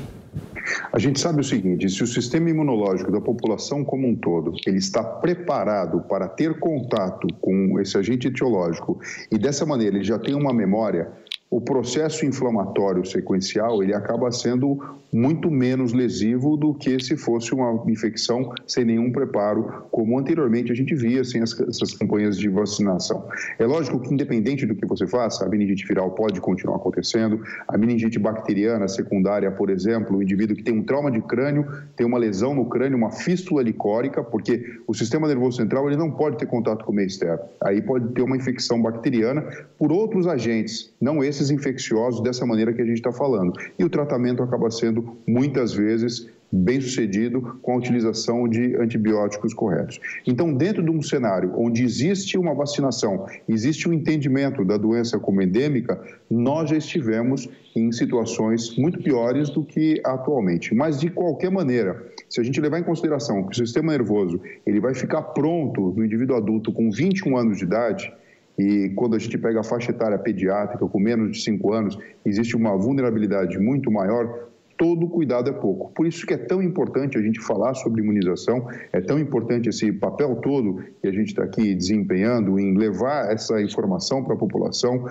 A 0.92 1.00
gente 1.00 1.20
sabe 1.20 1.42
o 1.42 1.44
seguinte, 1.44 1.90
se 1.90 2.04
o 2.04 2.08
sistema 2.08 2.50
imunológico 2.50 3.12
da 3.12 3.20
população 3.20 3.84
como 3.84 4.08
um 4.08 4.16
todo, 4.16 4.54
ele 4.66 4.78
está 4.78 5.04
preparado 5.04 6.02
para 6.02 6.28
ter 6.28 6.60
contato 6.60 7.28
com 7.42 7.80
esse 7.80 7.98
agente 7.98 8.28
etiológico 8.28 9.00
e 9.32 9.38
dessa 9.38 9.66
maneira 9.66 9.96
ele 9.96 10.06
já 10.06 10.18
tem 10.18 10.36
uma 10.36 10.54
memória, 10.54 11.12
o 11.56 11.62
processo 11.62 12.26
inflamatório 12.26 13.06
sequencial 13.06 13.84
ele 13.84 13.94
acaba 13.94 14.32
sendo 14.32 14.80
muito 15.14 15.52
menos 15.52 15.94
lesivo 15.94 16.58
do 16.58 16.74
que 16.74 17.00
se 17.00 17.16
fosse 17.16 17.54
uma 17.54 17.84
infecção 17.88 18.52
sem 18.66 18.84
nenhum 18.84 19.12
preparo, 19.12 19.86
como 19.92 20.18
anteriormente 20.18 20.72
a 20.72 20.76
gente 20.76 20.96
via 20.96 21.24
sem 21.24 21.44
as, 21.44 21.58
essas 21.60 21.94
campanhas 21.94 22.36
de 22.36 22.50
vacinação. 22.50 23.28
É 23.60 23.66
lógico 23.66 24.00
que, 24.00 24.12
independente 24.12 24.66
do 24.66 24.74
que 24.74 24.88
você 24.88 25.06
faça, 25.06 25.46
a 25.46 25.50
meningite 25.50 25.86
viral 25.86 26.10
pode 26.12 26.42
continuar 26.42 26.78
acontecendo, 26.78 27.44
a 27.68 27.78
meningite 27.78 28.18
bacteriana 28.18 28.88
secundária, 28.88 29.52
por 29.52 29.70
exemplo, 29.70 30.18
o 30.18 30.24
indivíduo 30.24 30.56
que 30.56 30.64
tem 30.64 30.74
um 30.74 30.84
trauma 30.84 31.12
de 31.12 31.22
crânio, 31.22 31.68
tem 31.96 32.08
uma 32.08 32.18
lesão 32.18 32.56
no 32.56 32.66
crânio, 32.66 32.98
uma 32.98 33.12
fístula 33.12 33.62
licórica, 33.62 34.24
porque 34.24 34.80
o 34.88 34.96
sistema 34.96 35.28
nervoso 35.28 35.58
central 35.58 35.88
ele 35.88 35.98
não 35.98 36.10
pode 36.10 36.38
ter 36.38 36.48
contato 36.48 36.84
com 36.84 36.92
o 36.92 36.96
meio 36.96 37.08
externo. 37.08 37.44
Aí 37.62 37.82
pode 37.82 38.08
ter 38.14 38.24
uma 38.24 38.36
infecção 38.36 38.82
bacteriana 38.82 39.44
por 39.78 39.92
outros 39.92 40.26
agentes, 40.26 40.92
não 41.00 41.24
esses 41.24 41.43
infecciosos 41.50 42.22
dessa 42.22 42.46
maneira 42.46 42.74
que 42.74 42.82
a 42.82 42.86
gente 42.86 42.98
está 42.98 43.12
falando. 43.12 43.54
E 43.78 43.84
o 43.84 43.90
tratamento 43.90 44.44
acaba 44.44 44.70
sendo 44.70 45.18
muitas 45.28 45.74
vezes 45.74 46.28
bem 46.56 46.80
sucedido 46.80 47.58
com 47.64 47.74
a 47.74 47.78
utilização 47.78 48.48
de 48.48 48.76
antibióticos 48.76 49.56
corretos. 49.56 50.00
Então, 50.28 50.54
dentro 50.54 50.84
de 50.84 50.92
um 50.92 51.02
cenário 51.02 51.52
onde 51.56 51.84
existe 51.84 52.38
uma 52.38 52.54
vacinação, 52.54 53.26
existe 53.50 53.90
um 53.90 53.94
entendimento 53.94 54.64
da 54.64 54.78
doença 54.78 55.18
como 55.18 55.42
endêmica, 55.42 56.00
nós 56.30 56.70
já 56.70 56.78
estivemos 56.78 57.50
em 57.76 57.92
situações 57.92 58.78
muito 58.78 59.02
piores 59.02 59.50
do 59.50 59.64
que 59.64 60.00
atualmente. 60.06 60.76
Mas, 60.76 61.00
de 61.00 61.10
qualquer 61.10 61.50
maneira, 61.50 62.06
se 62.30 62.40
a 62.40 62.44
gente 62.44 62.62
levar 62.62 62.80
em 62.80 62.84
consideração 62.84 63.48
que 63.48 63.54
o 63.54 63.66
sistema 63.66 63.92
nervoso 63.92 64.40
ele 64.64 64.80
vai 64.80 64.94
ficar 64.94 65.24
pronto 65.24 65.92
no 65.98 66.06
indivíduo 66.06 66.38
adulto 66.38 66.72
com 66.72 66.92
21 66.92 67.36
anos 67.36 67.58
de 67.58 67.64
idade, 67.64 68.14
e 68.58 68.90
quando 68.96 69.16
a 69.16 69.20
gente 69.20 69.38
pega 69.38 69.62
a 69.62 69.64
faixa 69.64 69.92
etária 69.92 70.18
pediátrica 70.18 70.86
com 70.88 71.00
menos 71.00 71.32
de 71.32 71.44
5 71.44 71.74
anos, 71.74 71.98
existe 72.26 72.56
uma 72.56 72.78
vulnerabilidade 72.78 73.58
muito 73.58 73.92
maior, 73.92 74.48
todo 74.78 75.08
cuidado 75.08 75.50
é 75.50 75.54
pouco. 75.54 75.92
Por 75.94 76.06
isso 76.06 76.26
que 76.26 76.34
é 76.34 76.38
tão 76.38 76.62
importante 76.62 77.18
a 77.18 77.22
gente 77.22 77.40
falar 77.40 77.74
sobre 77.74 78.02
imunização, 78.02 78.68
é 78.92 79.02
tão 79.02 79.20
importante 79.20 79.70
esse 79.70 79.92
papel 79.92 80.36
todo 80.38 80.84
que 81.02 81.08
a 81.08 81.12
gente 81.12 81.30
está 81.30 81.44
aqui 81.44 81.74
desempenhando 81.74 82.60
em 82.60 82.78
levar 82.78 83.32
essa 83.32 83.62
informação 83.62 84.24
para 84.24 84.34
a 84.34 84.38
população, 84.38 85.06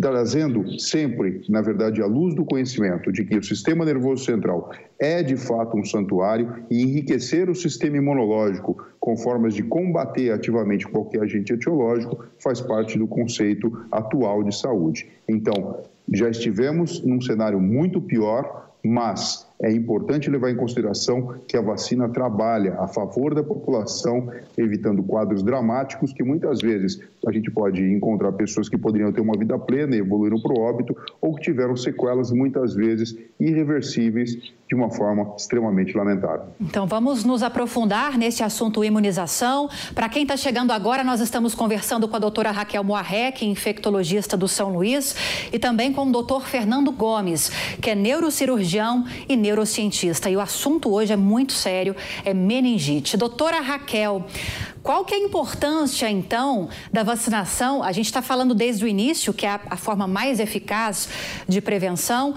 trazendo 0.00 0.78
sempre, 0.78 1.42
na 1.48 1.60
verdade, 1.60 2.02
a 2.02 2.06
luz 2.06 2.34
do 2.34 2.44
conhecimento 2.44 3.12
de 3.12 3.24
que 3.24 3.36
o 3.36 3.42
sistema 3.42 3.84
nervoso 3.84 4.24
central 4.24 4.70
é 4.98 5.22
de 5.22 5.36
fato 5.36 5.76
um 5.76 5.84
santuário 5.84 6.64
e 6.70 6.82
enriquecer 6.82 7.48
o 7.48 7.54
sistema 7.54 7.96
imunológico 7.96 8.84
com 8.98 9.16
formas 9.16 9.54
de 9.54 9.62
combater 9.62 10.32
ativamente 10.32 10.86
qualquer 10.86 11.22
agente 11.22 11.52
etiológico 11.52 12.24
faz 12.38 12.60
parte 12.60 12.98
do 12.98 13.06
conceito 13.06 13.86
atual 13.90 14.42
de 14.42 14.56
saúde. 14.56 15.08
Então, 15.28 15.84
já 16.12 16.28
estivemos 16.28 17.02
num 17.04 17.20
cenário 17.20 17.60
muito 17.60 18.00
pior, 18.00 18.70
mas 18.84 19.45
é 19.60 19.72
importante 19.72 20.30
levar 20.30 20.50
em 20.50 20.56
consideração 20.56 21.34
que 21.48 21.56
a 21.56 21.62
vacina 21.62 22.08
trabalha 22.08 22.74
a 22.78 22.86
favor 22.86 23.34
da 23.34 23.42
população, 23.42 24.30
evitando 24.56 25.02
quadros 25.02 25.42
dramáticos 25.42 26.12
que 26.12 26.22
muitas 26.22 26.60
vezes 26.60 27.00
a 27.26 27.32
gente 27.32 27.50
pode 27.50 27.82
encontrar 27.82 28.32
pessoas 28.32 28.68
que 28.68 28.76
poderiam 28.76 29.12
ter 29.12 29.20
uma 29.20 29.36
vida 29.36 29.58
plena 29.58 29.96
e 29.96 29.98
evoluíram 29.98 30.40
para 30.40 30.52
o 30.52 30.60
óbito 30.60 30.96
ou 31.20 31.34
que 31.34 31.42
tiveram 31.42 31.76
sequelas 31.76 32.30
muitas 32.30 32.74
vezes 32.74 33.16
irreversíveis 33.40 34.36
de 34.68 34.74
uma 34.74 34.90
forma 34.90 35.32
extremamente 35.36 35.96
lamentável. 35.96 36.46
Então 36.60 36.86
vamos 36.86 37.24
nos 37.24 37.42
aprofundar 37.42 38.18
nesse 38.18 38.42
assunto 38.42 38.84
imunização. 38.84 39.68
Para 39.94 40.08
quem 40.08 40.22
está 40.22 40.36
chegando 40.36 40.72
agora, 40.72 41.04
nós 41.04 41.20
estamos 41.20 41.54
conversando 41.54 42.08
com 42.08 42.16
a 42.16 42.18
doutora 42.18 42.50
Raquel 42.50 42.82
Moarrec, 42.82 43.44
infectologista 43.46 44.36
do 44.36 44.48
São 44.48 44.70
Luís, 44.70 45.14
e 45.52 45.58
também 45.58 45.92
com 45.92 46.08
o 46.08 46.12
doutor 46.12 46.46
Fernando 46.46 46.90
Gomes, 46.90 47.50
que 47.80 47.90
é 47.90 47.94
neurocirurgião 47.94 49.04
e 49.28 49.36
neurocientista. 49.46 50.28
E 50.28 50.36
o 50.36 50.40
assunto 50.40 50.92
hoje 50.92 51.12
é 51.12 51.16
muito 51.16 51.52
sério, 51.52 51.94
é 52.24 52.34
meningite. 52.34 53.16
Doutora 53.16 53.60
Raquel, 53.60 54.24
qual 54.82 55.04
que 55.04 55.14
é 55.14 55.16
a 55.16 55.20
importância, 55.20 56.10
então, 56.10 56.68
da 56.92 57.02
vacinação? 57.02 57.82
A 57.82 57.92
gente 57.92 58.06
está 58.06 58.22
falando 58.22 58.54
desde 58.54 58.84
o 58.84 58.88
início, 58.88 59.32
que 59.32 59.46
é 59.46 59.50
a, 59.50 59.60
a 59.70 59.76
forma 59.76 60.06
mais 60.06 60.40
eficaz 60.40 61.08
de 61.48 61.60
prevenção. 61.60 62.34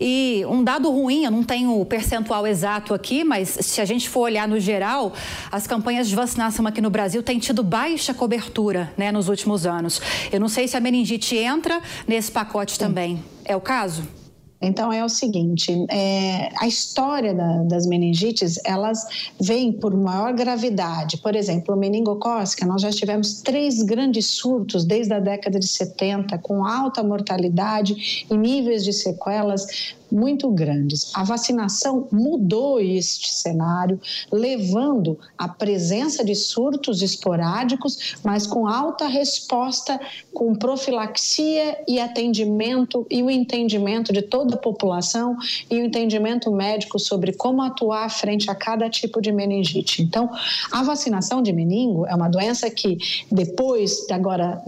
E 0.00 0.44
um 0.48 0.62
dado 0.62 0.88
ruim, 0.92 1.24
eu 1.24 1.30
não 1.30 1.42
tenho 1.42 1.80
o 1.80 1.84
percentual 1.84 2.46
exato 2.46 2.94
aqui, 2.94 3.24
mas 3.24 3.48
se 3.48 3.80
a 3.80 3.84
gente 3.84 4.08
for 4.08 4.20
olhar 4.20 4.46
no 4.46 4.60
geral, 4.60 5.12
as 5.50 5.66
campanhas 5.66 6.08
de 6.08 6.14
vacinação 6.14 6.64
aqui 6.68 6.80
no 6.80 6.88
Brasil 6.88 7.20
têm 7.20 7.40
tido 7.40 7.64
baixa 7.64 8.14
cobertura 8.14 8.92
né, 8.96 9.10
nos 9.10 9.28
últimos 9.28 9.66
anos. 9.66 10.00
Eu 10.30 10.38
não 10.38 10.48
sei 10.48 10.68
se 10.68 10.76
a 10.76 10.80
meningite 10.80 11.36
entra 11.36 11.82
nesse 12.06 12.30
pacote 12.30 12.78
também. 12.78 13.24
É 13.44 13.56
o 13.56 13.60
caso? 13.60 14.17
Então 14.60 14.92
é 14.92 15.04
o 15.04 15.08
seguinte, 15.08 15.72
é, 15.88 16.50
a 16.58 16.66
história 16.66 17.32
da, 17.32 17.62
das 17.64 17.86
meningites 17.86 18.58
elas 18.64 19.30
vêm 19.40 19.72
por 19.72 19.96
maior 19.96 20.32
gravidade. 20.32 21.18
Por 21.18 21.36
exemplo, 21.36 21.76
meningocócica, 21.76 22.66
nós 22.66 22.82
já 22.82 22.90
tivemos 22.90 23.40
três 23.40 23.82
grandes 23.82 24.26
surtos 24.26 24.84
desde 24.84 25.14
a 25.14 25.20
década 25.20 25.60
de 25.60 25.68
70 25.68 26.38
com 26.38 26.64
alta 26.64 27.02
mortalidade 27.02 28.26
e 28.28 28.36
níveis 28.36 28.84
de 28.84 28.92
sequelas 28.92 29.96
muito 30.10 30.50
grandes. 30.50 31.10
A 31.14 31.24
vacinação 31.24 32.08
mudou 32.10 32.80
este 32.80 33.32
cenário, 33.32 34.00
levando 34.30 35.18
à 35.36 35.48
presença 35.48 36.24
de 36.24 36.34
surtos 36.34 37.02
esporádicos, 37.02 38.16
mas 38.24 38.46
com 38.46 38.66
alta 38.66 39.06
resposta, 39.06 40.00
com 40.32 40.54
profilaxia 40.54 41.78
e 41.86 42.00
atendimento 42.00 43.06
e 43.10 43.22
o 43.22 43.30
entendimento 43.30 44.12
de 44.12 44.22
toda 44.22 44.54
a 44.54 44.58
população 44.58 45.36
e 45.70 45.76
o 45.76 45.84
entendimento 45.84 46.50
médico 46.50 46.98
sobre 46.98 47.32
como 47.32 47.62
atuar 47.62 48.08
frente 48.10 48.50
a 48.50 48.54
cada 48.54 48.88
tipo 48.88 49.20
de 49.20 49.32
meningite. 49.32 50.02
Então, 50.02 50.30
a 50.70 50.82
vacinação 50.82 51.42
de 51.42 51.52
meningo 51.52 52.06
é 52.06 52.14
uma 52.14 52.28
doença 52.28 52.70
que 52.70 52.98
depois, 53.30 54.06
agora 54.10 54.62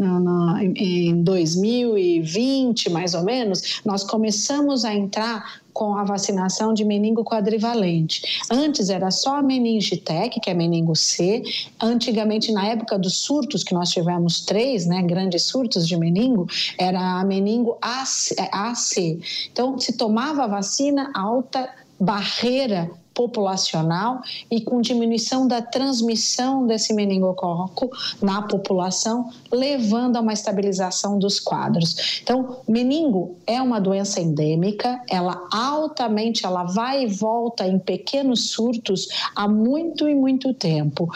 em 0.76 1.22
2020 1.22 2.90
mais 2.90 3.14
ou 3.14 3.22
menos, 3.22 3.80
nós 3.84 4.04
começamos 4.04 4.84
a 4.84 4.94
entrar 4.94 5.29
com 5.72 5.96
a 5.96 6.04
vacinação 6.04 6.74
de 6.74 6.84
meningo 6.84 7.24
quadrivalente. 7.24 8.42
Antes 8.50 8.90
era 8.90 9.10
só 9.10 9.36
a 9.36 9.42
meningitec, 9.42 10.40
que 10.40 10.50
é 10.50 10.54
meningo 10.54 10.94
C. 10.94 11.42
Antigamente, 11.80 12.52
na 12.52 12.66
época 12.66 12.98
dos 12.98 13.16
surtos, 13.18 13.62
que 13.62 13.74
nós 13.74 13.90
tivemos 13.90 14.40
três, 14.40 14.86
né, 14.86 15.02
grandes 15.02 15.44
surtos 15.44 15.86
de 15.86 15.96
meningo, 15.96 16.46
era 16.78 17.20
a 17.20 17.24
meningo 17.24 17.78
AC. 17.80 19.20
Então, 19.52 19.78
se 19.78 19.92
tomava 19.92 20.44
a 20.44 20.48
vacina, 20.48 21.10
alta 21.14 21.68
barreira 21.98 22.90
populacional 23.20 24.22
e 24.50 24.62
com 24.62 24.80
diminuição 24.80 25.46
da 25.46 25.60
transmissão 25.60 26.66
desse 26.66 26.94
meningococo 26.94 27.90
na 28.22 28.40
população, 28.40 29.28
levando 29.52 30.16
a 30.16 30.20
uma 30.22 30.32
estabilização 30.32 31.18
dos 31.18 31.38
quadros. 31.38 32.22
Então, 32.22 32.56
meningo 32.66 33.36
é 33.46 33.60
uma 33.60 33.78
doença 33.78 34.22
endêmica, 34.22 35.02
ela 35.10 35.46
altamente, 35.52 36.46
ela 36.46 36.64
vai 36.64 37.04
e 37.04 37.06
volta 37.08 37.66
em 37.66 37.78
pequenos 37.78 38.52
surtos 38.52 39.08
há 39.36 39.46
muito 39.46 40.08
e 40.08 40.14
muito 40.14 40.54
tempo. 40.54 41.06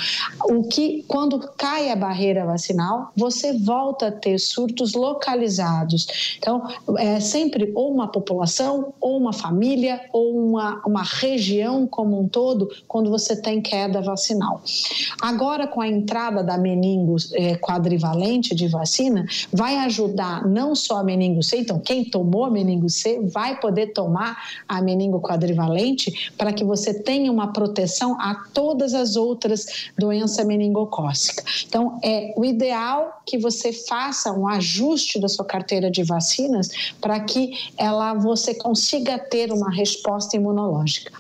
O 0.45 0.65
que, 0.65 1.05
quando 1.09 1.41
cai 1.57 1.91
a 1.91 1.97
barreira 1.97 2.45
vacinal, 2.45 3.13
você 3.17 3.57
volta 3.59 4.09
a 4.09 4.13
ter 4.13 4.39
surtos 4.39 4.93
localizados. 4.93 6.37
Então, 6.39 6.69
é 6.99 7.19
sempre 7.19 7.73
ou 7.75 7.91
uma 7.95 8.09
população, 8.09 8.93
ou 9.01 9.17
uma 9.17 9.33
família, 9.33 10.03
ou 10.13 10.37
uma, 10.37 10.83
uma 10.87 11.03
região 11.03 11.87
como 11.95 12.21
um 12.21 12.27
todo, 12.27 12.69
quando 12.89 13.09
você 13.09 13.37
tem 13.37 13.61
queda 13.61 14.03
vacinal. 14.03 14.61
Agora, 15.23 15.69
com 15.69 15.81
a 15.81 15.87
entrada 15.87 16.43
da 16.43 16.59
meningo 16.59 17.15
é, 17.35 17.55
quadrivalente 17.55 18.53
de 18.53 18.67
vacina, 18.67 19.25
vai 19.53 19.77
ajudar 19.77 20.45
não 20.45 20.75
só 20.75 20.97
a 20.97 21.05
meningo 21.05 21.41
C, 21.41 21.59
então 21.59 21.79
quem 21.79 22.05
tomou 22.05 22.47
a 22.47 22.51
meningo 22.51 22.91
C 22.91 23.21
vai 23.33 23.61
poder 23.61 23.93
tomar 23.93 24.37
a 24.69 24.83
meningo 24.83 25.21
quadrivalente 25.21 26.33
para 26.37 26.53
que 26.53 26.65
você 26.65 26.93
tenha 26.93 27.31
uma 27.31 27.53
proteção 27.53 28.21
a 28.21 28.35
todas 28.53 28.93
as 28.93 29.15
outras 29.15 29.93
doenças 29.97 30.45
meningocócicas. 30.45 31.65
Então, 31.69 32.01
é 32.03 32.35
o 32.37 32.45
ideal 32.45 33.21
que 33.25 33.39
você 33.39 33.73
faça 33.73 34.33
um 34.33 34.49
ajuste 34.49 35.21
da 35.21 35.29
sua 35.29 35.45
carteira 35.45 35.89
de 35.89 36.03
vacinas 36.03 36.71
para 37.01 37.21
que 37.21 37.53
ela 37.77 38.15
você 38.15 38.53
consiga 38.53 39.17
ter 39.17 39.53
uma 39.53 39.71
resposta 39.71 40.37
imunológica. 40.37 41.13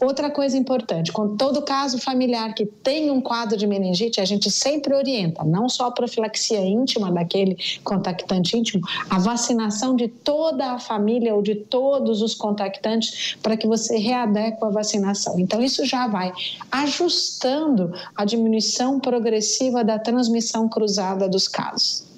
Outra 0.00 0.30
coisa 0.30 0.56
importante, 0.56 1.12
com 1.12 1.36
todo 1.36 1.60
caso 1.60 1.98
familiar 1.98 2.54
que 2.54 2.64
tem 2.64 3.10
um 3.10 3.20
quadro 3.20 3.54
de 3.54 3.66
meningite, 3.66 4.18
a 4.18 4.24
gente 4.24 4.50
sempre 4.50 4.94
orienta, 4.94 5.44
não 5.44 5.68
só 5.68 5.88
a 5.88 5.90
profilaxia 5.90 6.60
íntima 6.60 7.12
daquele 7.12 7.58
contactante 7.84 8.56
íntimo, 8.56 8.82
a 9.10 9.18
vacinação 9.18 9.94
de 9.94 10.08
toda 10.08 10.72
a 10.72 10.78
família 10.78 11.34
ou 11.34 11.42
de 11.42 11.54
todos 11.54 12.22
os 12.22 12.34
contactantes 12.34 13.36
para 13.42 13.58
que 13.58 13.66
você 13.66 13.98
readeque 13.98 14.64
a 14.64 14.70
vacinação. 14.70 15.38
Então, 15.38 15.60
isso 15.60 15.84
já 15.84 16.08
vai 16.08 16.32
ajustando 16.72 17.92
a 18.16 18.24
diminuição 18.24 18.98
progressiva 18.98 19.84
da 19.84 19.98
transmissão 19.98 20.66
cruzada 20.66 21.28
dos 21.28 21.46
casos. 21.46 22.09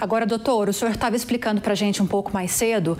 Agora, 0.00 0.26
doutor, 0.26 0.68
o 0.68 0.72
senhor 0.72 0.90
estava 0.90 1.16
explicando 1.16 1.60
para 1.60 1.72
a 1.72 1.76
gente 1.76 2.02
um 2.02 2.06
pouco 2.06 2.32
mais 2.32 2.50
cedo 2.50 2.98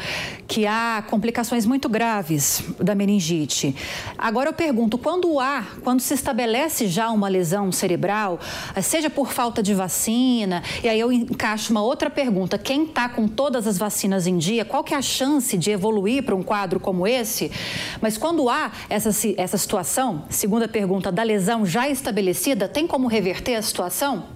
que 0.49 0.67
há 0.67 1.05
complicações 1.09 1.67
muito 1.67 1.89
graves 1.89 2.63
da 2.81 2.95
meningite. 2.95 3.75
Agora 4.17 4.51
eu 4.51 4.53
pergunto, 4.53 4.97
quando 4.97 5.39
há, 5.39 5.67
quando 5.83 6.01
se 6.01 6.15
estabelece 6.15 6.87
já 6.87 7.11
uma 7.11 7.29
lesão 7.29 7.71
cerebral, 7.71 8.41
seja 8.83 9.11
por 9.11 9.33
falta 9.33 9.63
de 9.63 9.75
vacina, 9.75 10.63
e 10.83 10.89
aí 10.89 10.99
eu 10.99 11.13
encaixo 11.13 11.71
uma 11.71 11.83
outra 11.83 12.09
pergunta, 12.09 12.57
quem 12.59 12.85
está 12.85 13.09
com 13.09 13.29
todas 13.29 13.67
as 13.67 13.77
vacinas 13.77 14.27
em 14.27 14.39
dia, 14.39 14.65
qual 14.65 14.83
que 14.83 14.95
é 14.95 14.97
a 14.97 15.03
chance 15.03 15.57
de 15.59 15.71
evoluir 15.71 16.23
para 16.23 16.35
um 16.35 16.43
quadro 16.43 16.81
como 16.81 17.07
esse? 17.07 17.51
Mas 18.01 18.17
quando 18.17 18.49
há 18.49 18.73
essa, 18.89 19.11
essa 19.37 19.59
situação, 19.59 20.25
segunda 20.31 20.67
pergunta, 20.67 21.13
da 21.13 21.23
lesão 21.23 21.67
já 21.67 21.89
estabelecida, 21.89 22.69
tem 22.69 22.87
como 22.87 23.07
reverter 23.07 23.57
a 23.57 23.63
situação? 23.63 24.36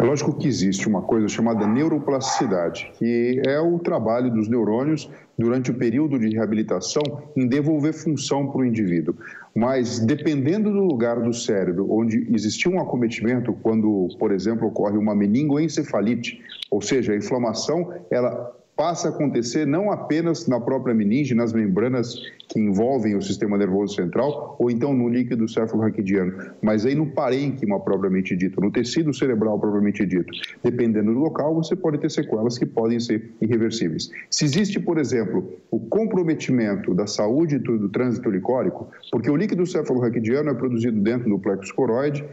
É 0.00 0.02
lógico 0.02 0.32
que 0.32 0.48
existe 0.48 0.88
uma 0.88 1.02
coisa 1.02 1.28
chamada 1.28 1.66
neuroplasticidade, 1.66 2.90
que 2.94 3.38
é 3.46 3.60
o 3.60 3.78
trabalho 3.78 4.30
dos 4.30 4.48
neurônios 4.48 5.10
durante 5.36 5.70
o 5.70 5.74
período 5.74 6.18
de 6.18 6.30
reabilitação 6.30 7.02
em 7.36 7.46
devolver 7.46 7.92
função 7.92 8.46
para 8.50 8.62
o 8.62 8.64
indivíduo. 8.64 9.14
Mas 9.54 9.98
dependendo 9.98 10.72
do 10.72 10.80
lugar 10.80 11.20
do 11.20 11.34
cérebro 11.34 11.86
onde 11.92 12.26
existiu 12.34 12.72
um 12.72 12.80
acometimento, 12.80 13.52
quando, 13.62 14.08
por 14.18 14.32
exemplo, 14.32 14.68
ocorre 14.68 14.96
uma 14.96 15.14
meningoencefalite, 15.14 16.40
ou 16.70 16.80
seja, 16.80 17.12
a 17.12 17.16
inflamação, 17.16 17.92
ela 18.10 18.56
passa 18.80 19.08
a 19.08 19.10
acontecer 19.10 19.66
não 19.66 19.92
apenas 19.92 20.46
na 20.46 20.58
própria 20.58 20.94
meninge, 20.94 21.34
nas 21.34 21.52
membranas 21.52 22.14
que 22.48 22.58
envolvem 22.58 23.14
o 23.14 23.20
sistema 23.20 23.58
nervoso 23.58 23.94
central, 23.94 24.56
ou 24.58 24.70
então 24.70 24.94
no 24.94 25.06
líquido 25.06 25.46
céfalo-raquidiano, 25.46 26.54
mas 26.62 26.86
aí 26.86 26.94
no 26.94 27.06
parênquima 27.08 27.78
propriamente 27.78 28.34
dito, 28.34 28.58
no 28.58 28.70
tecido 28.70 29.12
cerebral 29.12 29.60
propriamente 29.60 30.06
dito. 30.06 30.32
Dependendo 30.64 31.12
do 31.12 31.20
local, 31.20 31.54
você 31.54 31.76
pode 31.76 31.98
ter 31.98 32.10
sequelas 32.10 32.56
que 32.56 32.64
podem 32.64 32.98
ser 32.98 33.30
irreversíveis. 33.38 34.10
Se 34.30 34.46
existe, 34.46 34.80
por 34.80 34.96
exemplo, 34.96 35.46
o 35.70 35.78
comprometimento 35.78 36.94
da 36.94 37.06
saúde 37.06 37.58
do 37.58 37.86
trânsito 37.90 38.30
licórico, 38.30 38.88
porque 39.12 39.30
o 39.30 39.36
líquido 39.36 39.66
céfalo-raquidiano 39.66 40.48
é 40.48 40.54
produzido 40.54 40.98
dentro 40.98 41.28
do 41.28 41.38
plexo 41.38 41.74
coroide, 41.74 42.24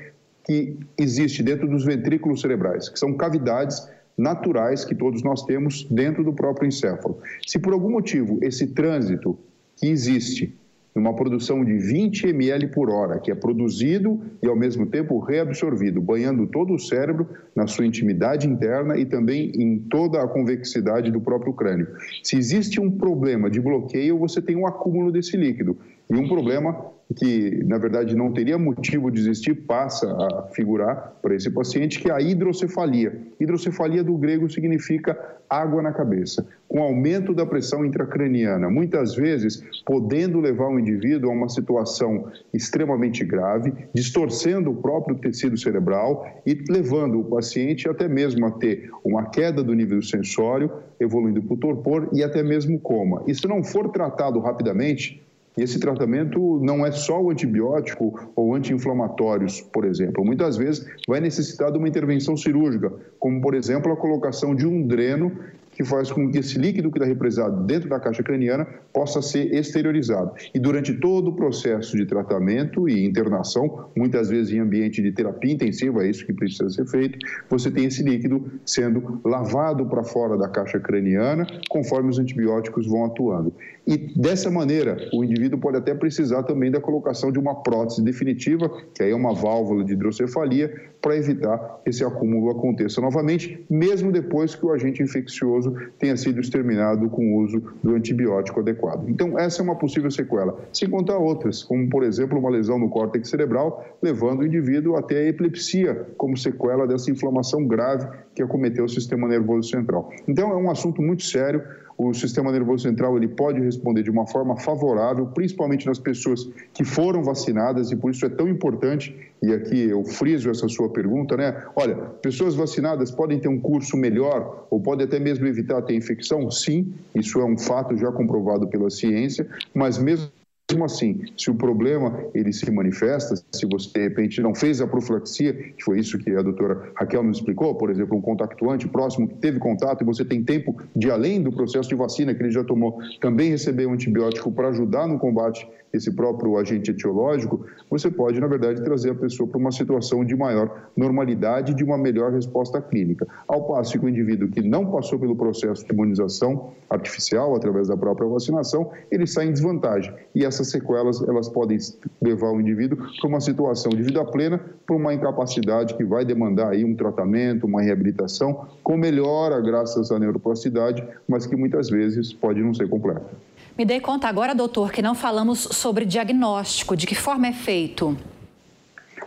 que 0.46 0.78
existe 0.98 1.44
dentro 1.44 1.68
dos 1.68 1.84
ventrículos 1.84 2.40
cerebrais, 2.40 2.88
que 2.88 2.98
são 2.98 3.14
cavidades 3.14 3.86
naturais 4.18 4.84
que 4.84 4.96
todos 4.96 5.22
nós 5.22 5.44
temos 5.44 5.84
dentro 5.90 6.24
do 6.24 6.34
próprio 6.34 6.68
encéfalo. 6.68 7.20
Se 7.46 7.60
por 7.60 7.74
algum 7.74 7.92
motivo 7.92 8.40
esse 8.42 8.68
trânsito 8.68 9.38
que 9.76 9.88
existe 9.88 10.58
numa 10.98 11.14
produção 11.14 11.64
de 11.64 11.78
20 11.78 12.28
ml 12.30 12.68
por 12.70 12.90
hora, 12.90 13.20
que 13.20 13.30
é 13.30 13.36
produzido 13.36 14.20
e 14.42 14.48
ao 14.48 14.56
mesmo 14.56 14.88
tempo 14.88 15.20
reabsorvido, 15.20 16.02
banhando 16.02 16.48
todo 16.48 16.74
o 16.74 16.80
cérebro 16.80 17.28
na 17.56 17.68
sua 17.68 17.86
intimidade 17.86 18.48
interna 18.48 18.98
e 18.98 19.06
também 19.06 19.52
em 19.56 19.78
toda 19.78 20.24
a 20.24 20.28
convexidade 20.28 21.12
do 21.12 21.22
próprio 21.22 21.54
crânio. 21.54 21.88
Se 22.24 22.36
existe 22.36 22.82
um 22.82 22.90
problema 22.90 23.48
de 23.48 23.62
bloqueio, 23.62 24.18
você 24.18 24.42
tem 24.42 24.56
um 24.56 24.66
acúmulo 24.66 25.12
desse 25.12 25.38
líquido. 25.38 25.78
E 26.10 26.16
um 26.16 26.28
problema 26.28 26.94
que, 27.16 27.64
na 27.66 27.78
verdade, 27.78 28.16
não 28.16 28.34
teria 28.34 28.58
motivo 28.58 29.10
de 29.10 29.20
existir, 29.20 29.54
passa 29.54 30.08
a 30.12 30.48
figurar 30.54 31.18
para 31.22 31.36
esse 31.36 31.50
paciente, 31.50 32.00
que 32.00 32.10
é 32.10 32.14
a 32.14 32.22
hidrocefalia. 32.22 33.18
Hidrocefalia 33.40 34.04
do 34.04 34.18
grego 34.18 34.50
significa 34.50 35.18
água 35.50 35.82
na 35.82 35.94
cabeça, 35.94 36.46
com 36.68 36.82
aumento 36.82 37.34
da 37.34 37.46
pressão 37.46 37.86
intracraniana, 37.86 38.70
muitas 38.70 39.16
vezes 39.16 39.64
podendo 39.86 40.42
levar 40.42 40.68
o 40.68 40.78
indivíduo 40.78 41.30
a 41.30 41.34
uma 41.34 41.48
situação 41.48 42.30
extremamente 42.54 43.24
grave, 43.24 43.74
distorcendo 43.94 44.72
o 44.72 44.76
próprio 44.76 45.18
tecido 45.18 45.58
cerebral 45.58 46.28
e 46.46 46.62
levando 46.70 47.22
o 47.22 47.24
paciente 47.24 47.90
até 47.90 48.10
mesmo 48.10 48.46
a 48.46 48.52
ter 48.52 48.90
uma 49.04 49.30
queda 49.30 49.64
do 49.64 49.74
nível 49.74 50.02
sensório, 50.02 50.70
evoluindo 51.00 51.42
para 51.42 51.54
o 51.54 51.58
torpor 51.58 52.10
e 52.12 52.22
até 52.22 52.44
mesmo 52.44 52.78
coma. 52.80 53.24
E 53.26 53.34
se 53.34 53.48
não 53.48 53.64
for 53.64 53.90
tratado 53.90 54.40
rapidamente, 54.42 55.26
e 55.58 55.64
esse 55.64 55.80
tratamento 55.80 56.60
não 56.62 56.86
é 56.86 56.92
só 56.92 57.22
o 57.22 57.32
antibiótico 57.32 58.32
ou 58.36 58.54
anti-inflamatórios, 58.54 59.62
por 59.62 59.86
exemplo. 59.86 60.24
Muitas 60.24 60.56
vezes 60.56 60.86
vai 61.08 61.20
necessitar 61.20 61.72
de 61.72 61.78
uma 61.78 61.88
intervenção 61.88 62.38
cirúrgica, 62.38 62.94
como, 63.20 63.42
por 63.42 63.56
exemplo, 63.56 63.92
a 63.92 63.96
colocação 63.96 64.56
de 64.56 64.68
um 64.68 64.86
dreno 64.86 65.32
que 65.78 65.84
faz 65.84 66.12
com 66.12 66.32
que 66.32 66.40
esse 66.40 66.58
líquido 66.58 66.90
que 66.90 66.98
está 66.98 67.08
represado 67.08 67.64
dentro 67.64 67.88
da 67.88 68.00
caixa 68.00 68.24
craniana 68.24 68.66
possa 68.92 69.22
ser 69.22 69.54
exteriorizado. 69.54 70.32
E 70.52 70.58
durante 70.58 70.92
todo 70.96 71.30
o 71.30 71.36
processo 71.36 71.96
de 71.96 72.04
tratamento 72.08 72.90
e 72.90 73.06
internação, 73.06 73.86
muitas 73.96 74.28
vezes 74.28 74.52
em 74.52 74.60
ambiente 74.60 75.04
de 75.04 75.12
terapia 75.12 75.54
intensiva, 75.54 76.04
é 76.04 76.10
isso 76.10 76.26
que 76.26 76.34
precisa 76.34 76.68
ser 76.68 76.88
feito, 76.88 77.20
você 77.48 77.70
tem 77.70 77.86
esse 77.86 78.02
líquido 78.02 78.44
sendo 78.66 79.22
lavado 79.24 79.86
para 79.86 80.04
fora 80.04 80.36
da 80.36 80.50
caixa 80.50 80.80
craniana 80.80 81.46
conforme 81.70 82.10
os 82.10 82.18
antibióticos 82.18 82.88
vão 82.88 83.06
atuando. 83.06 83.54
E 83.88 83.98
dessa 84.20 84.52
maneira, 84.52 84.98
o 85.14 85.24
indivíduo 85.24 85.58
pode 85.58 85.78
até 85.78 85.96
precisar 85.96 86.44
também 86.44 86.70
da 86.70 86.82
colocação 86.82 87.32
de 87.32 87.40
uma 87.40 87.56
prótese 87.56 88.04
definitiva, 88.04 88.70
que 88.94 89.02
aí 89.02 89.12
é 89.12 89.16
uma 89.16 89.34
válvula 89.34 89.86
de 89.86 89.94
hidrocefalia, 89.94 90.70
para 91.02 91.16
evitar 91.16 91.80
que 91.84 91.90
esse 91.90 92.04
acúmulo 92.04 92.50
aconteça 92.50 93.00
novamente, 93.00 93.64
mesmo 93.70 94.12
depois 94.12 94.54
que 94.56 94.66
o 94.66 94.74
agente 94.74 95.02
infeccioso 95.02 95.74
tenha 95.98 96.18
sido 96.18 96.42
exterminado 96.42 97.10
com 97.10 97.34
o 97.34 97.44
uso 97.44 97.64
do 97.82 97.96
antibiótico 97.96 98.60
adequado. 98.60 99.08
Então, 99.08 99.40
essa 99.40 99.62
é 99.62 99.64
uma 99.64 99.76
possível 99.76 100.12
sequela, 100.12 100.60
sem 100.74 100.90
contar 100.90 101.18
outras, 101.18 101.64
como, 101.64 101.90
por 101.90 102.04
exemplo, 102.04 102.38
uma 102.38 102.50
lesão 102.50 102.78
no 102.78 102.90
córtex 102.90 103.30
cerebral, 103.30 103.86
levando 104.02 104.42
o 104.42 104.46
indivíduo 104.46 104.98
até 104.98 105.20
a 105.20 105.30
epilepsia, 105.30 106.08
como 106.18 106.36
sequela 106.36 106.86
dessa 106.86 107.10
inflamação 107.10 107.66
grave 107.66 108.06
que 108.36 108.44
acometeu 108.44 108.84
o 108.84 108.90
sistema 108.90 109.30
nervoso 109.30 109.70
central. 109.70 110.12
Então, 110.28 110.52
é 110.52 110.58
um 110.58 110.70
assunto 110.70 111.02
muito 111.02 111.24
sério 111.24 111.64
o 111.98 112.14
sistema 112.14 112.52
nervoso 112.52 112.84
central 112.84 113.18
ele 113.18 113.28
pode 113.28 113.60
responder 113.60 114.04
de 114.04 114.12
uma 114.12 114.28
forma 114.28 114.56
favorável, 114.58 115.26
principalmente 115.28 115.86
nas 115.88 115.98
pessoas 115.98 116.48
que 116.74 116.84
foram 116.84 117.24
vacinadas, 117.24 117.92
e 117.92 117.96
por 117.96 118.12
isso 118.12 118.26
é 118.26 118.30
tão 118.30 118.48
importante, 118.48 119.16
e 119.42 119.52
aqui 119.52 119.90
eu 119.90 120.04
friso 120.04 120.50
essa 120.50 120.68
sua 120.68 120.90
pergunta, 120.90 121.36
né? 121.36 121.64
Olha, 121.76 121.96
pessoas 121.96 122.54
vacinadas 122.56 123.10
podem 123.10 123.40
ter 123.40 123.48
um 123.48 123.60
curso 123.60 123.98
melhor 123.98 124.68
ou 124.70 124.80
podem 124.80 125.06
até 125.06 125.20
mesmo 125.20 125.48
evitar 125.48 125.82
ter 125.82 125.96
infecção? 125.96 126.52
Sim, 126.52 126.94
isso 127.16 127.40
é 127.40 127.46
um 127.46 127.58
fato 127.58 127.98
já 127.98 128.12
comprovado 128.12 128.68
pela 128.68 128.90
ciência, 128.92 129.48
mas 129.74 129.98
mesmo 129.98 130.30
mesmo 130.70 130.84
assim, 130.84 131.22
se 131.38 131.50
o 131.50 131.56
problema 131.56 132.26
ele 132.34 132.52
se 132.52 132.70
manifesta, 132.70 133.36
se 133.36 133.66
você 133.66 133.90
de 133.94 134.02
repente 134.02 134.42
não 134.42 134.54
fez 134.54 134.82
a 134.82 134.88
profilaxia, 134.88 135.54
que 135.54 135.82
foi 135.82 136.00
isso 136.00 136.18
que 136.20 136.30
a 136.32 136.42
doutora 136.42 136.92
Raquel 136.94 137.24
nos 137.24 137.38
explicou, 137.38 137.74
por 137.76 137.90
exemplo, 137.90 138.18
um 138.18 138.22
contactuante 138.22 138.86
próximo 138.86 139.30
que 139.30 139.36
teve 139.36 139.60
contato 139.60 140.02
e 140.02 140.06
você 140.06 140.26
tem 140.26 140.44
tempo 140.44 140.76
de 140.94 141.10
além 141.10 141.42
do 141.42 141.54
processo 141.54 141.88
de 141.88 141.96
vacina 141.96 142.36
que 142.36 142.44
ele 142.44 142.52
já 142.52 142.66
tomou, 142.66 143.00
também 143.22 143.50
receber 143.50 143.86
um 143.86 143.94
antibiótico 143.94 144.52
para 144.52 144.68
ajudar 144.68 145.08
no 145.08 145.18
combate 145.18 145.66
esse 145.94 146.12
próprio 146.12 146.58
agente 146.58 146.92
etiológico, 146.92 147.66
você 147.90 148.10
pode, 148.10 148.40
na 148.40 148.48
verdade, 148.48 148.84
trazer 148.84 149.12
a 149.12 149.16
pessoa 149.16 149.48
para 149.48 149.58
uma 149.58 149.72
situação 149.72 150.24
de 150.24 150.36
maior 150.36 150.90
normalidade 150.96 151.74
de 151.74 151.84
uma 151.84 151.98
melhor 151.98 152.32
resposta 152.32 152.82
clínica. 152.82 153.28
Ao 153.48 153.64
passo 153.68 154.00
que 154.00 154.06
o 154.06 154.10
indivíduo 154.10 154.50
que 154.50 154.62
não 154.62 154.92
passou 154.92 155.20
pelo 155.20 155.36
processo 155.36 155.86
de 155.86 155.94
imunização 155.94 156.72
artificial, 156.90 157.56
através 157.56 157.88
da 157.88 157.98
própria 157.98 158.28
vacinação, 158.28 158.92
ele 159.12 159.26
sai 159.26 159.48
em 159.48 159.52
desvantagem. 159.52 160.14
E 160.34 160.46
essas 160.46 160.70
sequelas, 160.70 161.22
elas 161.22 161.50
podem 161.50 161.78
levar 162.22 162.52
o 162.52 162.62
indivíduo 162.62 162.98
para 163.20 163.30
uma 163.30 163.40
situação 163.40 163.92
de 163.92 164.04
vida 164.04 164.24
plena, 164.26 164.60
para 164.86 164.96
uma 164.96 165.14
incapacidade 165.14 165.96
que 165.96 166.04
vai 166.04 166.24
demandar 166.24 166.70
aí 166.70 166.84
um 166.84 166.96
tratamento, 166.96 167.66
uma 167.66 167.82
reabilitação, 167.82 168.68
com 168.84 168.98
melhora 168.98 169.60
graças 169.62 170.12
à 170.12 170.20
neuroplasticidade, 170.20 171.04
mas 171.28 171.46
que 171.46 171.56
muitas 171.56 171.90
vezes 171.90 172.34
pode 172.34 172.62
não 172.62 172.74
ser 172.74 172.88
completa. 172.90 173.47
Me 173.78 173.86
dei 173.86 174.00
conta 174.00 174.28
agora, 174.28 174.56
doutor, 174.56 174.92
que 174.92 175.04
não 175.04 175.14
falamos 175.14 175.60
sobre 175.60 176.04
diagnóstico. 176.04 176.98
De 176.98 177.06
que 177.06 177.14
forma 177.14 177.46
é 177.46 177.54
feito? 177.54 178.18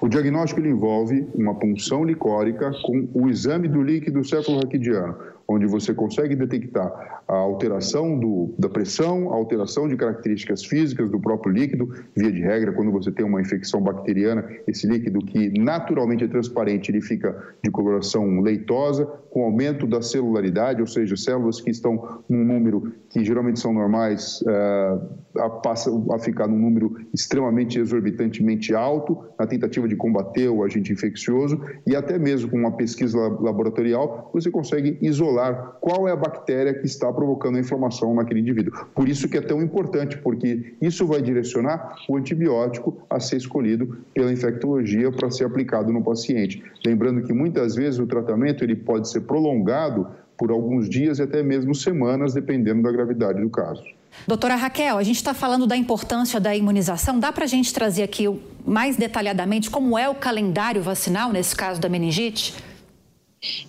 O 0.01 0.09
diagnóstico 0.09 0.61
envolve 0.61 1.29
uma 1.35 1.55
punção 1.55 2.03
licórica 2.03 2.73
com 2.83 3.09
o 3.15 3.29
exame 3.29 3.69
do 3.69 3.81
líquido 3.81 4.25
cefalorraquidiano, 4.25 5.17
onde 5.51 5.67
você 5.67 5.93
consegue 5.93 6.37
detectar 6.37 7.23
a 7.27 7.35
alteração 7.35 8.17
do, 8.17 8.55
da 8.57 8.69
pressão, 8.69 9.33
a 9.33 9.35
alteração 9.35 9.89
de 9.89 9.97
características 9.97 10.65
físicas 10.65 11.11
do 11.11 11.19
próprio 11.19 11.53
líquido. 11.53 11.93
Via 12.15 12.31
de 12.31 12.41
regra, 12.41 12.73
quando 12.73 12.93
você 12.93 13.11
tem 13.11 13.27
uma 13.27 13.41
infecção 13.41 13.81
bacteriana, 13.83 14.49
esse 14.69 14.87
líquido 14.87 15.19
que 15.19 15.51
naturalmente 15.59 16.23
é 16.23 16.29
transparente, 16.29 16.93
ele 16.93 17.01
fica 17.01 17.37
de 17.65 17.71
coloração 17.71 18.41
leitosa, 18.41 19.07
com 19.31 19.45
aumento 19.45 19.87
da 19.87 20.03
celularidade, 20.03 20.81
ou 20.81 20.87
seja, 20.87 21.17
células 21.17 21.61
que 21.61 21.71
estão 21.71 22.21
num 22.29 22.45
número 22.45 22.93
que 23.09 23.25
geralmente 23.25 23.61
são 23.61 23.73
normais, 23.73 24.41
uh, 24.43 25.01
a, 25.39 26.15
a 26.15 26.19
ficar 26.19 26.49
num 26.49 26.59
número 26.59 26.97
extremamente 27.13 27.79
exorbitantemente 27.79 28.75
alto, 28.75 29.19
na 29.39 29.47
tentativa 29.47 29.87
de 29.87 29.97
combater 29.97 30.49
o 30.49 30.65
agente 30.65 30.93
infeccioso, 30.93 31.61
e 31.87 31.95
até 31.95 32.19
mesmo 32.19 32.51
com 32.51 32.57
uma 32.57 32.73
pesquisa 32.73 33.19
laboratorial, 33.19 34.31
você 34.33 34.51
consegue 34.51 34.99
isolar 35.01 35.40
qual 35.81 36.09
é 36.09 36.13
a 36.13 36.17
bactéria 36.17 36.75
que 36.75 36.87
está 36.87 37.13
provocando 37.13 37.57
a 37.57 37.61
inflamação 37.61 38.15
naquele 38.15 38.41
indivíduo. 38.41 38.87
Por 38.95 39.09
isso 39.09 39.29
que 39.29 39.37
é 39.37 39.41
tão 39.41 39.63
importante, 39.63 40.19
porque 40.19 40.75
isso 40.81 41.07
vai 41.07 41.21
direcionar 41.21 41.97
o 42.09 42.17
antibiótico 42.17 43.03
a 43.09 43.19
ser 43.19 43.37
escolhido 43.37 43.99
pela 44.15 44.33
infectologia 44.33 45.11
para 45.11 45.31
ser 45.31 45.45
aplicado 45.45 45.93
no 45.93 46.03
paciente. 46.03 46.63
Lembrando 46.85 47.23
que 47.23 47.33
muitas 47.33 47.75
vezes 47.75 47.99
o 47.99 48.07
tratamento 48.07 48.65
ele 48.65 48.77
pode 48.77 49.09
ser 49.09 49.23
prolongado 49.23 50.07
por 50.37 50.51
alguns 50.51 50.89
dias 50.89 51.19
e 51.19 51.23
até 51.23 51.43
mesmo 51.43 51.75
semanas, 51.75 52.33
dependendo 52.33 52.83
da 52.83 52.91
gravidade 52.91 53.41
do 53.43 53.51
caso. 53.51 53.85
Doutora 54.27 54.57
Raquel, 54.57 54.99
a 54.99 55.03
gente 55.03 55.17
está 55.17 55.35
falando 55.35 55.67
da 55.67 55.77
importância 55.77 56.41
da 56.41 56.55
imunização. 56.55 57.19
Dá 57.19 57.33
para 57.33 57.45
a 57.45 57.47
gente 57.47 57.73
trazer 57.73 58.03
aqui 58.03 58.25
mais 58.67 58.97
detalhadamente 58.97 59.71
como 59.71 59.99
é 59.99 60.09
o 60.09 60.15
calendário 60.15 60.83
vacinal 60.83 61.33
nesse 61.33 61.55
caso 61.55 61.81
da 61.81 61.89
meningite? 61.89 62.55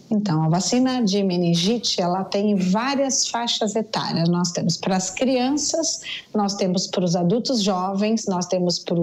Então, 0.10 0.44
a 0.44 0.50
vacina 0.50 1.02
de 1.02 1.24
meningite, 1.24 2.02
ela 2.02 2.26
tem 2.26 2.56
várias 2.56 3.28
faixas 3.30 3.74
etárias. 3.74 4.28
Nós 4.28 4.52
temos 4.52 4.76
para 4.76 4.98
as 4.98 5.10
crianças, 5.10 6.02
nós 6.34 6.56
temos 6.56 6.88
para 6.88 7.06
os 7.06 7.16
adultos 7.16 7.64
jovens, 7.64 8.26
nós 8.28 8.46
temos 8.48 8.80
para 8.80 8.98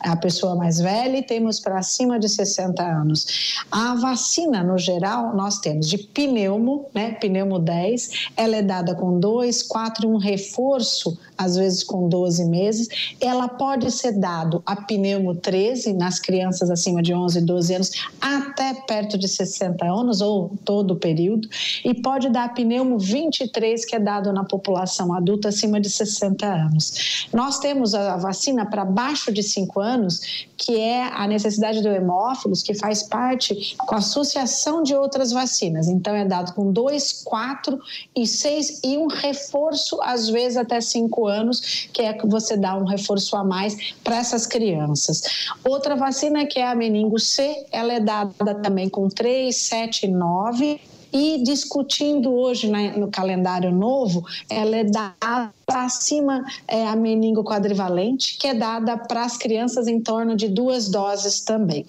a 0.00 0.16
pessoa 0.16 0.56
mais 0.56 0.78
velha 0.78 1.18
e 1.18 1.22
temos 1.22 1.60
para 1.60 1.78
acima 1.78 2.18
de 2.18 2.30
60 2.30 2.82
anos. 2.82 3.62
A 3.70 3.94
vacina, 3.96 4.62
no 4.62 4.78
geral, 4.78 5.36
nós 5.36 5.58
temos 5.58 5.86
de 5.86 5.98
pneumo, 5.98 6.86
né, 6.94 7.12
pneumo 7.12 7.58
10, 7.58 8.30
ela 8.34 8.56
é 8.56 8.62
dada 8.62 8.94
com 8.94 9.20
2, 9.20 9.62
4 9.64 10.06
e 10.06 10.10
um 10.10 10.16
reforço, 10.16 11.18
às 11.36 11.56
vezes 11.56 11.84
com 11.84 12.08
12 12.08 12.46
meses. 12.46 12.88
Ela 13.20 13.48
pode 13.48 13.90
ser 13.90 14.12
dado 14.12 14.62
a 14.64 14.74
pneumo 14.76 15.34
13 15.34 15.92
nas 15.92 16.18
crianças 16.18 16.70
acima 16.70 17.02
de 17.02 17.12
11, 17.12 17.42
12 17.42 17.74
anos, 17.74 17.90
até 18.18 18.72
perto 18.72 19.18
de 19.18 19.28
60 19.28 19.84
anos 19.84 20.13
ou 20.20 20.52
todo 20.64 20.92
o 20.92 20.96
período, 20.96 21.48
e 21.84 21.94
pode 21.94 22.28
dar 22.28 22.54
pneumo 22.54 22.98
23, 22.98 23.84
que 23.84 23.96
é 23.96 24.00
dado 24.00 24.32
na 24.32 24.44
população 24.44 25.12
adulta 25.12 25.48
acima 25.48 25.80
de 25.80 25.90
60 25.90 26.46
anos. 26.46 27.28
Nós 27.32 27.58
temos 27.58 27.94
a 27.94 28.16
vacina 28.16 28.66
para 28.66 28.84
baixo 28.84 29.32
de 29.32 29.42
5 29.42 29.80
anos, 29.80 30.46
que 30.56 30.78
é 30.78 31.04
a 31.12 31.26
necessidade 31.26 31.82
do 31.82 31.88
hemófilos, 31.88 32.62
que 32.62 32.74
faz 32.74 33.02
parte 33.02 33.76
com 33.78 33.94
associação 33.94 34.82
de 34.82 34.94
outras 34.94 35.32
vacinas. 35.32 35.88
Então, 35.88 36.14
é 36.14 36.24
dado 36.24 36.54
com 36.54 36.72
2, 36.72 37.22
4 37.24 37.78
e 38.16 38.26
6 38.26 38.80
e 38.84 38.96
um 38.96 39.06
reforço, 39.06 40.00
às 40.02 40.28
vezes 40.28 40.56
até 40.56 40.80
5 40.80 41.26
anos, 41.26 41.88
que 41.92 42.02
é 42.02 42.12
que 42.12 42.26
você 42.26 42.56
dá 42.56 42.76
um 42.76 42.84
reforço 42.84 43.36
a 43.36 43.44
mais 43.44 43.94
para 44.02 44.16
essas 44.16 44.46
crianças. 44.46 45.22
Outra 45.64 45.96
vacina, 45.96 46.46
que 46.46 46.58
é 46.58 46.66
a 46.66 46.74
meningo 46.74 47.18
C, 47.18 47.66
ela 47.70 47.92
é 47.92 48.00
dada 48.00 48.54
também 48.56 48.88
com 48.88 49.08
3, 49.08 49.54
7 49.54 50.03
e 50.04 50.08
9 50.08 50.80
e 51.14 51.40
discutindo 51.44 52.34
hoje 52.34 52.68
no 52.98 53.08
calendário 53.08 53.70
novo, 53.70 54.26
ela 54.50 54.76
é 54.76 54.82
dada 54.82 55.52
acima 55.68 56.44
é, 56.66 56.86
a 56.86 56.96
meningo 56.96 57.44
quadrivalente, 57.44 58.36
que 58.36 58.48
é 58.48 58.54
dada 58.54 58.96
para 58.96 59.24
as 59.24 59.36
crianças 59.36 59.86
em 59.86 60.00
torno 60.00 60.36
de 60.36 60.48
duas 60.48 60.88
doses 60.88 61.40
também. 61.40 61.86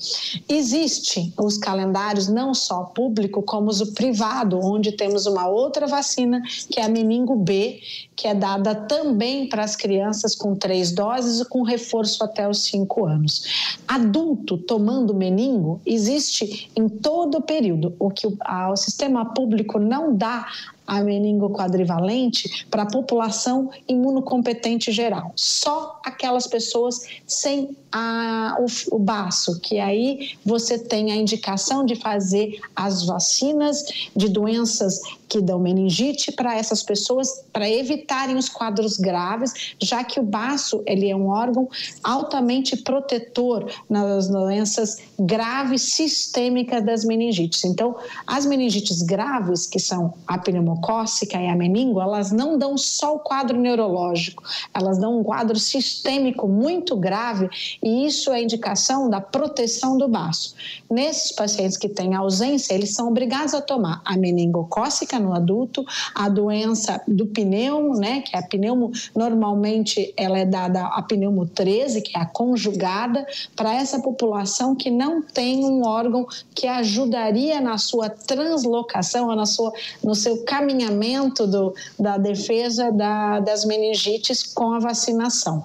Existem 0.47 1.34
os 1.39 1.58
calendários 1.58 2.28
não 2.28 2.54
só 2.54 2.84
público, 2.84 3.41
como 3.41 3.71
o 3.71 3.93
privado, 3.93 4.60
onde 4.63 4.91
temos 4.91 5.25
uma 5.25 5.47
outra 5.47 5.88
vacina, 5.88 6.41
que 6.69 6.80
é 6.80 6.84
a 6.84 6.89
meningo 6.89 7.36
B, 7.36 7.80
que 8.15 8.28
é 8.28 8.34
dada 8.34 8.73
também 8.73 9.49
para 9.49 9.63
as 9.63 9.75
crianças 9.75 10.34
com 10.34 10.56
três 10.56 10.91
doses 10.91 11.41
e 11.41 11.49
com 11.49 11.63
reforço 11.63 12.23
até 12.23 12.47
os 12.47 12.63
cinco 12.63 13.06
anos. 13.06 13.75
Adulto 13.88 14.58
tomando 14.58 15.13
meningo 15.13 15.82
existe 15.86 16.71
em 16.75 16.88
todo 16.88 17.39
o 17.39 17.41
período. 17.41 17.95
O 17.99 18.10
que 18.10 18.25
o, 18.25 18.38
a, 18.41 18.71
o 18.71 18.78
sistema 18.78 19.34
público 19.34 19.80
não 19.80 20.15
dá 20.15 20.47
a 20.87 21.01
meningo 21.01 21.49
quadrivalente 21.49 22.65
para 22.69 22.83
a 22.83 22.91
população 22.91 23.69
imunocompetente 23.87 24.91
geral. 24.91 25.31
Só 25.35 25.99
aquelas 26.03 26.47
pessoas 26.47 27.01
sem 27.25 27.75
a, 27.91 28.57
o, 28.59 28.95
o 28.95 28.99
baço, 28.99 29.59
que 29.61 29.79
aí 29.79 30.31
você 30.45 30.77
tem 30.77 31.11
a 31.11 31.15
indicação 31.15 31.85
de 31.85 31.95
fazer 31.95 32.59
as 32.75 33.05
vacinas 33.05 33.85
de 34.15 34.27
doenças 34.27 34.99
que 35.27 35.41
dão 35.41 35.59
meningite 35.59 36.31
para 36.31 36.55
essas 36.55 36.83
pessoas 36.83 37.43
para 37.51 37.69
evitarem 37.69 38.35
os 38.35 38.49
quadros 38.49 38.97
graves, 38.97 39.75
já 39.81 40.03
que 40.03 40.19
o 40.19 40.23
baço 40.23 40.83
ele 40.85 41.09
é 41.09 41.15
um 41.15 41.27
órgão 41.27 41.69
altamente 42.03 42.77
protetor 42.77 43.71
nas 43.89 44.27
doenças 44.27 44.97
graves 45.19 45.81
sistêmicas 45.81 46.85
das 46.85 47.03
meningites. 47.03 47.63
Então, 47.63 47.95
as 48.27 48.45
meningites 48.45 49.01
graves, 49.01 49.65
que 49.65 49.79
são 49.79 50.13
a 50.27 50.37
pneumocócica 50.75 51.39
e 51.39 51.47
a 51.47 51.55
meningo, 51.55 52.01
elas 52.01 52.31
não 52.31 52.57
dão 52.57 52.77
só 52.77 53.15
o 53.15 53.19
quadro 53.19 53.57
neurológico, 53.57 54.43
elas 54.73 54.97
dão 54.97 55.19
um 55.19 55.23
quadro 55.23 55.57
sistêmico 55.57 56.47
muito 56.47 56.95
grave 56.95 57.49
e 57.81 58.05
isso 58.05 58.31
é 58.31 58.41
indicação 58.41 59.09
da 59.09 59.21
proteção 59.21 59.97
do 59.97 60.07
baço. 60.07 60.55
Nesses 60.89 61.31
pacientes 61.31 61.77
que 61.77 61.89
têm 61.89 62.13
ausência, 62.13 62.73
eles 62.73 62.93
são 62.93 63.07
obrigados 63.07 63.53
a 63.53 63.61
tomar 63.61 64.01
a 64.05 64.17
meningocócica 64.17 65.19
no 65.19 65.33
adulto, 65.33 65.85
a 66.13 66.29
doença 66.29 67.01
do 67.07 67.25
pneumo, 67.27 67.95
né, 67.97 68.21
que 68.21 68.35
é 68.35 68.39
a 68.39 68.43
pneumo, 68.43 68.91
normalmente 69.15 70.13
ela 70.17 70.38
é 70.38 70.45
dada 70.45 70.85
a 70.85 71.01
pneumo 71.01 71.45
13, 71.45 72.01
que 72.01 72.17
é 72.17 72.21
a 72.21 72.25
conjugada, 72.25 73.25
para 73.55 73.73
essa 73.73 73.99
população 73.99 74.75
que 74.75 74.89
não 74.89 75.21
tem 75.21 75.65
um 75.65 75.85
órgão 75.85 76.27
que 76.53 76.67
ajudaria 76.67 77.61
na 77.61 77.77
sua 77.77 78.09
translocação, 78.09 79.33
na 79.35 79.45
sua, 79.45 79.71
no 80.03 80.15
seu 80.15 80.43
caminhamento 80.65 81.45
do, 81.45 81.73
da 81.99 82.17
defesa 82.17 82.91
da, 82.91 83.39
das 83.39 83.65
meningites 83.65 84.43
com 84.43 84.73
a 84.73 84.80
vacinação. 84.80 85.63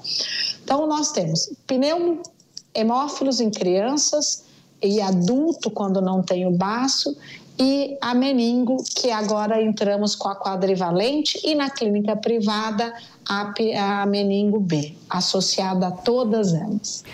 Então, 0.63 0.87
nós 0.87 1.11
temos 1.11 1.51
pneumo, 1.67 2.23
hemófilos 2.75 3.41
em 3.41 3.51
crianças 3.51 4.45
e 4.83 5.01
adulto 5.01 5.71
quando 5.71 6.01
não 6.01 6.23
tem 6.23 6.47
o 6.47 6.51
baço 6.51 7.17
e 7.59 7.99
a 8.01 8.15
meningo, 8.15 8.83
que 8.97 9.11
agora 9.11 9.63
entramos 9.63 10.15
com 10.15 10.29
a 10.29 10.35
quadrivalente, 10.35 11.39
e 11.45 11.55
na 11.55 11.69
clínica 11.69 12.17
privada 12.17 12.95
a, 13.29 13.53
a 14.03 14.07
meningo 14.07 14.59
B, 14.59 14.95
associada 15.11 15.89
a 15.89 15.91
todas 15.91 16.55
elas. 16.55 17.05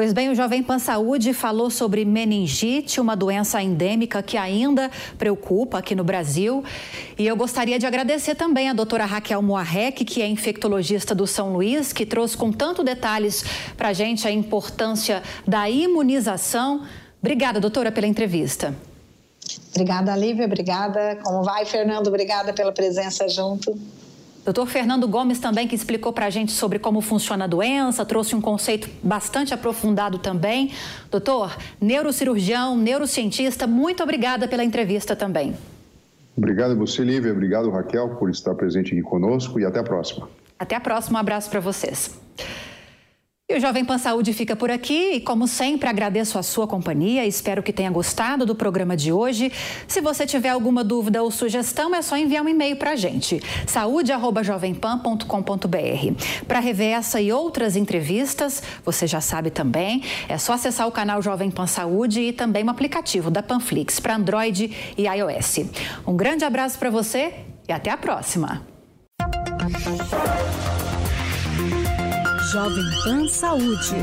Pois 0.00 0.14
bem, 0.14 0.30
o 0.30 0.34
Jovem 0.34 0.62
Pan 0.62 0.78
Saúde 0.78 1.34
falou 1.34 1.68
sobre 1.68 2.06
meningite, 2.06 3.02
uma 3.02 3.14
doença 3.14 3.62
endêmica 3.62 4.22
que 4.22 4.38
ainda 4.38 4.90
preocupa 5.18 5.76
aqui 5.76 5.94
no 5.94 6.02
Brasil. 6.02 6.64
E 7.18 7.26
eu 7.26 7.36
gostaria 7.36 7.78
de 7.78 7.84
agradecer 7.84 8.34
também 8.34 8.70
a 8.70 8.72
doutora 8.72 9.04
Raquel 9.04 9.42
Moarec, 9.42 10.02
que 10.06 10.22
é 10.22 10.26
infectologista 10.26 11.14
do 11.14 11.26
São 11.26 11.52
Luís, 11.52 11.92
que 11.92 12.06
trouxe 12.06 12.34
com 12.34 12.50
tanto 12.50 12.82
detalhes 12.82 13.44
para 13.76 13.88
a 13.88 13.92
gente 13.92 14.26
a 14.26 14.30
importância 14.30 15.22
da 15.46 15.68
imunização. 15.68 16.86
Obrigada, 17.20 17.60
doutora, 17.60 17.92
pela 17.92 18.06
entrevista. 18.06 18.74
Obrigada, 19.68 20.16
Lívia. 20.16 20.46
Obrigada. 20.46 21.18
Como 21.22 21.44
vai, 21.44 21.66
Fernando? 21.66 22.06
Obrigada 22.06 22.54
pela 22.54 22.72
presença 22.72 23.28
junto. 23.28 23.78
Doutor 24.44 24.66
Fernando 24.66 25.06
Gomes 25.06 25.38
também, 25.38 25.68
que 25.68 25.74
explicou 25.74 26.12
para 26.12 26.26
a 26.26 26.30
gente 26.30 26.52
sobre 26.52 26.78
como 26.78 27.00
funciona 27.00 27.44
a 27.44 27.46
doença, 27.46 28.04
trouxe 28.04 28.34
um 28.34 28.40
conceito 28.40 28.88
bastante 29.02 29.52
aprofundado 29.52 30.18
também. 30.18 30.72
Doutor, 31.10 31.56
neurocirurgião, 31.80 32.76
neurocientista, 32.76 33.66
muito 33.66 34.02
obrigada 34.02 34.48
pela 34.48 34.64
entrevista 34.64 35.14
também. 35.14 35.54
Obrigado 36.36 36.72
a 36.72 36.74
você, 36.74 37.04
Lívia. 37.04 37.32
Obrigado, 37.32 37.70
Raquel, 37.70 38.16
por 38.16 38.30
estar 38.30 38.54
presente 38.54 38.92
aqui 38.92 39.02
conosco 39.02 39.60
e 39.60 39.64
até 39.64 39.80
a 39.80 39.84
próxima. 39.84 40.28
Até 40.58 40.74
a 40.74 40.80
próxima. 40.80 41.18
Um 41.18 41.20
abraço 41.20 41.50
para 41.50 41.60
vocês. 41.60 42.18
E 43.50 43.56
o 43.56 43.60
Jovem 43.60 43.84
Pan 43.84 43.98
Saúde 43.98 44.32
fica 44.32 44.54
por 44.54 44.70
aqui 44.70 45.14
e, 45.14 45.20
como 45.20 45.48
sempre, 45.48 45.88
agradeço 45.88 46.38
a 46.38 46.42
sua 46.42 46.68
companhia. 46.68 47.26
Espero 47.26 47.64
que 47.64 47.72
tenha 47.72 47.90
gostado 47.90 48.46
do 48.46 48.54
programa 48.54 48.96
de 48.96 49.12
hoje. 49.12 49.50
Se 49.88 50.00
você 50.00 50.24
tiver 50.24 50.50
alguma 50.50 50.84
dúvida 50.84 51.20
ou 51.20 51.32
sugestão, 51.32 51.92
é 51.92 52.00
só 52.00 52.16
enviar 52.16 52.44
um 52.44 52.48
e-mail 52.48 52.76
para 52.76 52.92
a 52.92 52.96
gente: 52.96 53.42
saúde@jovempan.com.br. 53.66 56.44
Para 56.46 56.60
rever 56.60 56.92
essa 56.92 57.20
e 57.20 57.32
outras 57.32 57.74
entrevistas, 57.74 58.62
você 58.84 59.04
já 59.04 59.20
sabe 59.20 59.50
também, 59.50 60.04
é 60.28 60.38
só 60.38 60.52
acessar 60.52 60.86
o 60.86 60.92
canal 60.92 61.20
Jovem 61.20 61.50
Pan 61.50 61.66
Saúde 61.66 62.20
e 62.20 62.32
também 62.32 62.62
o 62.62 62.70
aplicativo 62.70 63.32
da 63.32 63.42
Panflix 63.42 63.98
para 63.98 64.14
Android 64.14 64.72
e 64.96 65.08
iOS. 65.08 65.68
Um 66.06 66.16
grande 66.16 66.44
abraço 66.44 66.78
para 66.78 66.88
você 66.88 67.34
e 67.68 67.72
até 67.72 67.90
a 67.90 67.96
próxima. 67.96 68.64
Jovem 72.50 72.90
Pan 73.04 73.28
Saúde. 73.28 73.94